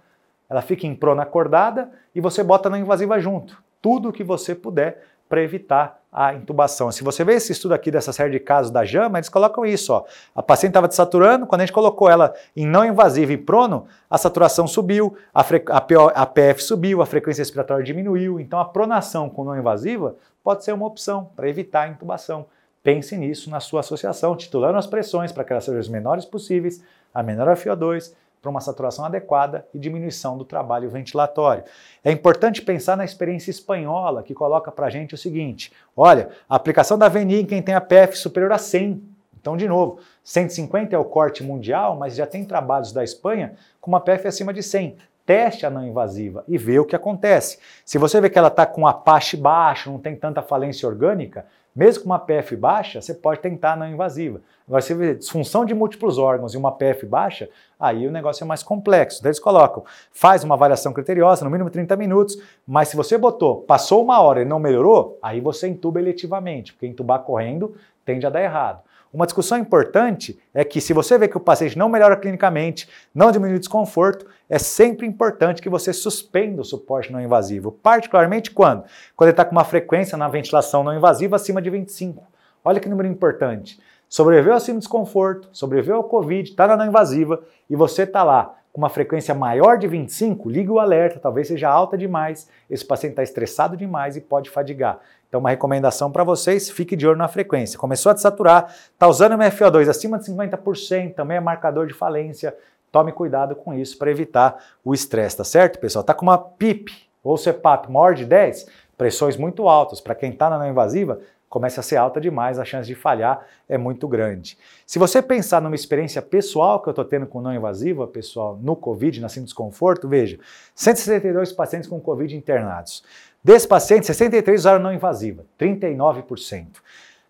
Ela 0.48 0.62
fica 0.62 0.86
em 0.86 0.94
prona 0.94 1.24
acordada 1.24 1.90
e 2.14 2.22
você 2.22 2.44
bota 2.44 2.70
a 2.70 2.72
não 2.72 2.78
invasiva 2.78 3.20
junto. 3.20 3.62
Tudo 3.82 4.12
que 4.12 4.24
você 4.24 4.54
puder 4.54 5.04
para 5.28 5.42
evitar 5.42 6.00
a 6.18 6.34
intubação. 6.34 6.90
Se 6.94 7.04
você 7.04 7.26
vê 7.26 7.34
esse 7.34 7.52
estudo 7.52 7.74
aqui 7.74 7.92
dessa 7.92 8.14
série 8.14 8.32
de 8.32 8.40
casos 8.40 8.72
da 8.72 8.86
JAMA, 8.86 9.18
eles 9.18 9.28
colocam 9.28 9.66
isso. 9.66 9.92
Ó. 9.92 10.06
A 10.34 10.42
paciente 10.42 10.70
estava 10.70 10.88
desaturando, 10.88 11.46
quando 11.46 11.60
a 11.60 11.66
gente 11.66 11.74
colocou 11.74 12.10
ela 12.10 12.34
em 12.56 12.66
não 12.66 12.86
invasiva 12.86 13.34
e 13.34 13.38
prono, 13.38 13.86
a 14.10 14.18
saturação 14.18 14.66
subiu, 14.66 15.18
a, 15.34 15.42
a, 15.42 15.82
PO, 15.82 16.12
a 16.16 16.26
PF 16.26 16.64
subiu, 16.64 17.02
a 17.02 17.06
frequência 17.06 17.42
respiratória 17.42 17.84
diminuiu. 17.84 18.40
Então 18.40 18.58
a 18.58 18.64
pronação 18.64 19.30
com 19.30 19.44
não 19.44 19.58
invasiva 19.58 20.16
pode 20.42 20.64
ser 20.64 20.72
uma 20.72 20.88
opção 20.88 21.30
para 21.36 21.50
evitar 21.50 21.82
a 21.82 21.88
intubação. 21.90 22.46
Pense 22.82 23.18
nisso 23.18 23.50
na 23.50 23.60
sua 23.60 23.82
associação, 23.82 24.38
titulando 24.38 24.78
as 24.78 24.88
pressões 24.88 25.34
para 25.34 25.44
que 25.44 25.52
elas 25.52 25.66
sejam 25.66 25.82
as 25.82 25.90
menores 25.90 26.24
possíveis, 26.24 26.82
a 27.14 27.22
menor 27.22 27.48
FO2, 27.58 28.14
para 28.46 28.52
uma 28.52 28.62
saturação 28.62 29.04
adequada 29.04 29.66
e 29.74 29.80
diminuição 29.80 30.38
do 30.38 30.46
trabalho 30.46 30.88
ventilatório. 30.88 31.64
É 32.04 32.12
importante 32.12 32.62
pensar 32.62 32.96
na 32.96 33.04
experiência 33.04 33.50
espanhola, 33.50 34.22
que 34.22 34.36
coloca 34.36 34.72
para 34.72 34.86
a 34.86 34.90
gente 34.92 35.16
o 35.16 35.18
seguinte: 35.18 35.74
olha, 35.98 36.30
a 36.48 36.56
aplicação 36.56 36.96
da 36.96 37.10
VNI 37.10 37.42
em 37.42 37.46
quem 37.46 37.60
tem 37.60 37.74
a 37.74 37.82
PF 37.82 38.16
superior 38.16 38.52
a 38.52 38.60
100. 38.60 39.02
Então, 39.42 39.58
de 39.58 39.68
novo, 39.68 40.00
150 40.24 40.96
é 40.96 41.00
o 41.00 41.06
corte 41.06 41.44
mundial, 41.44 41.96
mas 41.96 42.16
já 42.16 42.28
tem 42.28 42.46
trabalhos 42.46 42.92
da 42.92 43.04
Espanha 43.04 43.56
com 43.82 43.90
uma 43.90 44.00
PF 44.00 44.28
acima 44.28 44.54
de 44.54 44.62
100 44.62 44.96
teste 45.26 45.66
a 45.66 45.70
não 45.70 45.86
invasiva 45.86 46.44
e 46.48 46.58
vê 46.58 46.80
o 46.80 46.86
que 46.86 46.96
acontece. 46.96 47.60
Se 47.84 47.98
você 47.98 48.22
vê 48.22 48.30
que 48.30 48.38
ela 48.38 48.50
está 48.50 48.66
com 48.66 48.86
Apache 48.86 49.36
baixo, 49.36 49.92
não 49.92 50.00
tem 50.00 50.16
tanta 50.16 50.42
falência 50.42 50.88
orgânica, 50.88 51.46
mesmo 51.76 52.04
com 52.04 52.10
uma 52.10 52.20
PF 52.20 52.56
baixa, 52.56 53.02
você 53.02 53.14
pode 53.14 53.42
tentar 53.42 53.74
a 53.74 53.76
não 53.76 53.88
invasiva. 53.88 54.40
Agora, 54.66 54.82
se 54.82 54.94
vê 54.94 55.14
disfunção 55.14 55.66
de 55.66 55.74
múltiplos 55.76 56.18
órgãos 56.18 56.54
e 56.54 56.58
uma 56.58 56.72
PF 56.72 57.06
baixa, 57.06 57.50
aí 57.78 58.08
o 58.08 58.12
negócio 58.12 58.46
é 58.46 58.48
mais 58.48 58.64
complexo. 58.64 59.20
Então 59.20 59.30
eles 59.30 59.40
colocam, 59.40 59.84
faz 60.10 60.44
uma 60.46 60.56
avaliação 60.56 60.94
criteriosa, 60.94 61.44
no 61.44 61.52
mínimo 61.52 61.70
30 61.70 61.98
minutos, 61.98 62.38
mas 62.66 62.88
se 62.88 62.96
você 62.96 63.18
botou, 63.18 63.58
passou 63.64 64.02
uma 64.02 64.22
hora 64.22 64.42
e 64.42 64.46
não 64.46 64.58
melhorou, 64.58 65.20
aí 65.22 65.42
você 65.42 65.68
intuba 65.68 66.00
eletivamente, 66.00 66.72
porque 66.72 66.88
intubar 66.88 67.20
correndo 67.20 67.76
tende 68.06 68.26
a 68.26 68.30
dar 68.30 68.42
errado. 68.42 68.82
Uma 69.16 69.26
discussão 69.26 69.58
importante 69.58 70.38
é 70.54 70.66
que 70.66 70.82
se 70.82 70.92
você 70.92 71.18
vê 71.18 71.30
que 71.30 71.38
o 71.38 71.40
paciente 71.40 71.78
não 71.78 71.88
melhora 71.88 72.18
clinicamente, 72.18 72.90
não 73.14 73.32
diminui 73.32 73.56
o 73.56 73.60
desconforto, 73.60 74.26
é 74.50 74.60
sempre 74.60 75.08
importante 75.08 75.62
que 75.62 75.70
você 75.70 75.94
suspenda 75.94 76.62
o 76.62 76.66
suporte 76.66 77.14
não 77.14 77.22
invasivo, 77.22 77.72
particularmente 77.72 78.52
quando? 78.52 78.84
Quando 79.16 79.30
ele 79.30 79.32
está 79.32 79.46
com 79.46 79.54
uma 79.54 79.64
frequência 79.64 80.18
na 80.18 80.28
ventilação 80.28 80.84
não 80.84 80.94
invasiva 80.94 81.38
acima 81.38 81.62
de 81.62 81.70
25. 81.70 82.26
Olha 82.62 82.78
que 82.78 82.90
número 82.90 83.08
importante. 83.08 83.80
Sobreviveu 84.10 84.54
ao 84.54 84.60
de 84.60 84.74
desconforto, 84.80 85.48
sobreviveu 85.54 85.96
ao 85.96 86.04
Covid, 86.04 86.50
está 86.50 86.68
na 86.68 86.76
não 86.76 86.86
invasiva 86.86 87.42
e 87.70 87.76
você 87.78 88.04
está 88.04 88.22
lá 88.22 88.54
com 88.74 88.82
uma 88.82 88.90
frequência 88.90 89.34
maior 89.34 89.78
de 89.78 89.88
25, 89.88 90.50
ligue 90.50 90.70
o 90.70 90.80
alerta, 90.80 91.18
talvez 91.18 91.48
seja 91.48 91.70
alta 91.70 91.98
demais, 91.98 92.50
esse 92.70 92.84
paciente 92.84 93.14
está 93.14 93.24
estressado 93.24 93.78
demais 93.78 94.18
e 94.18 94.22
pode 94.22 94.50
fadigar. 94.50 95.00
Então, 95.36 95.42
uma 95.42 95.50
recomendação 95.50 96.10
para 96.10 96.24
vocês, 96.24 96.70
fique 96.70 96.96
de 96.96 97.06
olho 97.06 97.18
na 97.18 97.28
frequência. 97.28 97.78
Começou 97.78 98.10
a 98.10 98.14
desaturar, 98.14 98.74
está 98.94 99.06
usando 99.06 99.34
o 99.34 99.38
MFO2 99.38 99.90
acima 99.90 100.18
de 100.18 100.24
50%, 100.32 101.14
também 101.14 101.36
é 101.36 101.42
marcador 101.42 101.88
de 101.88 101.94
falência. 101.94 102.56
Tome 102.90 103.12
cuidado 103.12 103.54
com 103.54 103.74
isso 103.74 103.98
para 103.98 104.10
evitar 104.10 104.58
o 104.82 104.94
estresse, 104.94 105.36
tá 105.36 105.44
certo, 105.44 105.78
pessoal? 105.78 106.04
Está 106.04 106.14
com 106.14 106.26
uma 106.26 106.38
PIP 106.38 106.90
ou 107.22 107.38
CPAP 107.38 107.92
maior 107.92 108.16
de 108.16 108.24
10, 108.24 108.66
pressões 108.98 109.36
muito 109.36 109.68
altas. 109.68 110.00
Para 110.00 110.16
quem 110.16 110.30
está 110.30 110.50
na 110.50 110.58
não 110.58 110.70
invasiva, 110.70 111.20
começa 111.50 111.82
a 111.82 111.84
ser 111.84 111.98
alta 111.98 112.22
demais, 112.22 112.58
a 112.58 112.64
chance 112.64 112.88
de 112.88 112.96
falhar 112.96 113.46
é 113.68 113.78
muito 113.78 114.08
grande. 114.08 114.58
Se 114.88 114.98
você 114.98 115.22
pensar 115.22 115.62
numa 115.62 115.76
experiência 115.76 116.22
pessoal 116.22 116.82
que 116.82 116.88
eu 116.88 116.92
estou 116.92 117.04
tendo 117.04 117.28
com 117.28 117.42
não 117.42 117.54
invasiva, 117.54 118.08
pessoal, 118.08 118.58
no 118.62 118.74
Covid, 118.74 119.20
na 119.20 119.28
síndrome 119.28 119.48
de 119.48 119.50
desconforto, 119.50 120.08
veja, 120.08 120.40
162 120.74 121.52
pacientes 121.52 121.90
com 121.90 122.00
Covid 122.00 122.34
internados. 122.34 123.04
Desses 123.46 123.68
pacientes, 123.68 124.08
63 124.08 124.60
usaram 124.60 124.80
não 124.80 124.92
invasiva, 124.92 125.46
39%. 125.60 126.66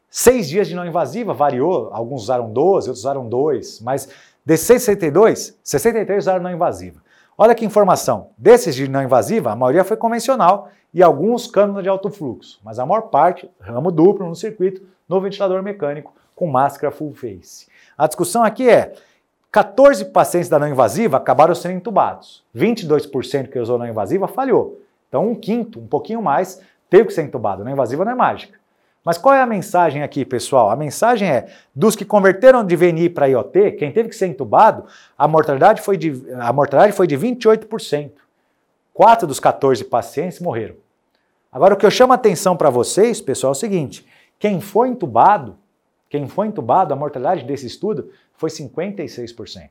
Seis 0.10 0.48
dias 0.48 0.66
de 0.66 0.74
não 0.74 0.86
invasiva 0.86 1.34
variou, 1.34 1.90
alguns 1.92 2.22
usaram 2.24 2.54
12, 2.54 2.88
outros 2.88 3.02
usaram 3.02 3.28
2, 3.28 3.82
mas 3.82 4.08
desses 4.46 4.66
162, 4.66 5.60
63 5.62 6.24
usaram 6.24 6.42
não 6.42 6.54
invasiva. 6.54 7.02
Olha 7.38 7.54
que 7.54 7.66
informação, 7.66 8.30
desses 8.38 8.76
de 8.76 8.88
não 8.88 9.04
invasiva, 9.04 9.52
a 9.52 9.58
maioria 9.58 9.84
foi 9.84 9.98
convencional 9.98 10.70
e 10.94 11.04
alguns 11.04 11.48
cânulas 11.48 11.84
de 11.84 11.90
alto 11.90 12.10
fluxo, 12.10 12.62
mas 12.64 12.80
a 12.80 12.86
maior 12.86 13.10
parte, 13.10 13.52
ramo 13.60 13.92
duplo 13.92 14.26
no 14.26 14.36
circuito, 14.38 14.84
no 15.10 15.20
ventilador 15.20 15.62
mecânico, 15.62 16.14
com 16.34 16.48
máscara 16.48 16.94
full 16.94 17.14
face. 17.14 17.68
A 17.98 18.08
discussão 18.08 18.42
aqui 18.42 18.70
é, 18.70 18.94
14 19.52 20.06
pacientes 20.06 20.48
da 20.48 20.58
não 20.58 20.70
invasiva 20.70 21.18
acabaram 21.18 21.54
sendo 21.54 21.76
entubados, 21.76 22.42
22% 22.56 23.50
que 23.50 23.60
usou 23.60 23.78
não 23.78 23.86
invasiva 23.86 24.30
falhou, 24.30 24.80
então 25.08 25.30
um 25.30 25.36
quinto, 25.36 25.80
um 25.80 25.88
pouquinho 25.88 26.22
mais, 26.22 26.62
teve 26.90 27.06
que 27.06 27.14
ser 27.14 27.24
entubado, 27.24 27.64
não 27.64 27.72
invasiva 27.72 28.06
não 28.06 28.12
é 28.12 28.16
mágica. 28.16 28.60
Mas 29.06 29.20
qual 29.20 29.36
é 29.36 29.42
a 29.42 29.46
mensagem 29.46 30.02
aqui, 30.02 30.26
pessoal? 30.26 30.72
A 30.72 30.76
mensagem 30.76 31.30
é: 31.30 31.48
dos 31.76 31.96
que 31.96 32.04
converteram 32.04 32.66
de 32.66 32.76
VNI 32.76 33.08
para 33.10 33.28
IoT, 33.28 33.74
quem 33.74 33.92
teve 33.92 34.10
que 34.10 34.16
ser 34.16 34.26
entubado, 34.26 34.86
a 35.16 35.28
mortalidade 35.28 35.82
foi 35.82 35.96
de, 35.96 36.26
a 36.40 36.52
mortalidade 36.52 36.94
foi 36.94 37.06
de 37.06 37.16
28%. 37.16 38.12
Quatro 38.92 39.28
dos 39.28 39.40
14 39.40 39.84
pacientes 39.84 40.40
morreram. 40.40 40.76
Agora, 41.52 41.76
o 41.76 41.78
que 41.78 41.86
eu 41.86 41.92
chamo 41.92 42.14
a 42.14 42.16
atenção 42.16 42.58
para 42.58 42.72
vocês, 42.72 43.22
pessoal, 43.22 43.52
é 43.52 43.56
o 43.56 43.60
seguinte: 43.60 44.04
quem 44.40 44.60
foi 44.60 44.90
entubado, 44.90 45.56
quem 46.10 46.28
foi 46.28 46.48
entubado, 46.48 46.92
a 46.92 46.98
mortalidade 46.98 47.44
desse 47.44 47.68
estudo 47.68 48.10
foi 48.34 48.50
56%. 48.50 49.70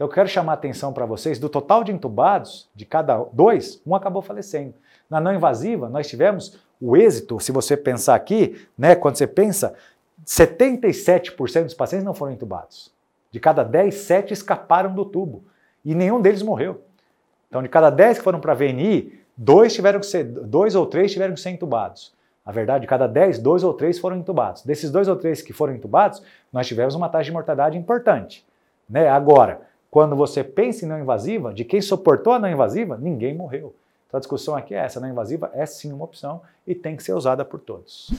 Então, 0.00 0.08
eu 0.08 0.14
quero 0.14 0.30
chamar 0.30 0.52
a 0.52 0.54
atenção 0.54 0.94
para 0.94 1.04
vocês: 1.04 1.38
do 1.38 1.46
total 1.46 1.84
de 1.84 1.92
entubados, 1.92 2.70
de 2.74 2.86
cada 2.86 3.22
dois, 3.34 3.82
um 3.86 3.94
acabou 3.94 4.22
falecendo. 4.22 4.72
Na 5.10 5.20
não 5.20 5.34
invasiva, 5.34 5.90
nós 5.90 6.08
tivemos 6.08 6.58
o 6.80 6.96
êxito, 6.96 7.38
se 7.38 7.52
você 7.52 7.76
pensar 7.76 8.14
aqui, 8.14 8.66
né, 8.78 8.94
quando 8.94 9.16
você 9.16 9.26
pensa, 9.26 9.74
77% 10.24 11.64
dos 11.64 11.74
pacientes 11.74 12.02
não 12.02 12.14
foram 12.14 12.32
entubados. 12.32 12.90
De 13.30 13.38
cada 13.38 13.62
10, 13.62 13.94
7 13.94 14.32
escaparam 14.32 14.94
do 14.94 15.04
tubo. 15.04 15.44
E 15.84 15.94
nenhum 15.94 16.18
deles 16.18 16.40
morreu. 16.40 16.80
Então, 17.48 17.62
de 17.62 17.68
cada 17.68 17.90
10 17.90 18.18
que 18.18 18.24
foram 18.24 18.40
para 18.40 18.52
a 18.52 18.54
VNI, 18.54 19.20
dois 19.36 19.74
tiveram 19.74 20.00
que 20.00 20.06
ser, 20.06 20.24
dois 20.24 20.74
ou 20.74 20.86
três 20.86 21.12
tiveram 21.12 21.34
que 21.34 21.40
ser 21.40 21.50
entubados. 21.50 22.14
A 22.42 22.50
verdade, 22.50 22.82
de 22.82 22.86
cada 22.86 23.06
10, 23.06 23.38
dois 23.38 23.62
ou 23.62 23.74
três 23.74 23.98
foram 23.98 24.16
entubados. 24.16 24.64
Desses 24.64 24.90
dois 24.90 25.08
ou 25.08 25.16
três 25.16 25.42
que 25.42 25.52
foram 25.52 25.74
entubados, 25.74 26.22
nós 26.50 26.66
tivemos 26.66 26.94
uma 26.94 27.10
taxa 27.10 27.24
de 27.24 27.32
mortalidade 27.32 27.76
importante. 27.76 28.46
Né? 28.88 29.06
Agora, 29.06 29.68
quando 29.90 30.14
você 30.14 30.44
pensa 30.44 30.84
em 30.84 30.88
não 30.88 31.00
invasiva, 31.00 31.52
de 31.52 31.64
quem 31.64 31.80
suportou 31.80 32.32
a 32.32 32.38
não 32.38 32.48
invasiva, 32.48 32.96
ninguém 32.96 33.34
morreu. 33.34 33.74
Então 34.06 34.18
a 34.18 34.20
discussão 34.20 34.54
aqui 34.54 34.74
é 34.74 34.78
essa, 34.78 34.98
a 34.98 35.02
não 35.02 35.08
invasiva 35.08 35.50
é 35.52 35.66
sim 35.66 35.92
uma 35.92 36.04
opção 36.04 36.42
e 36.66 36.74
tem 36.74 36.96
que 36.96 37.02
ser 37.02 37.12
usada 37.12 37.44
por 37.44 37.60
todos. 37.60 38.10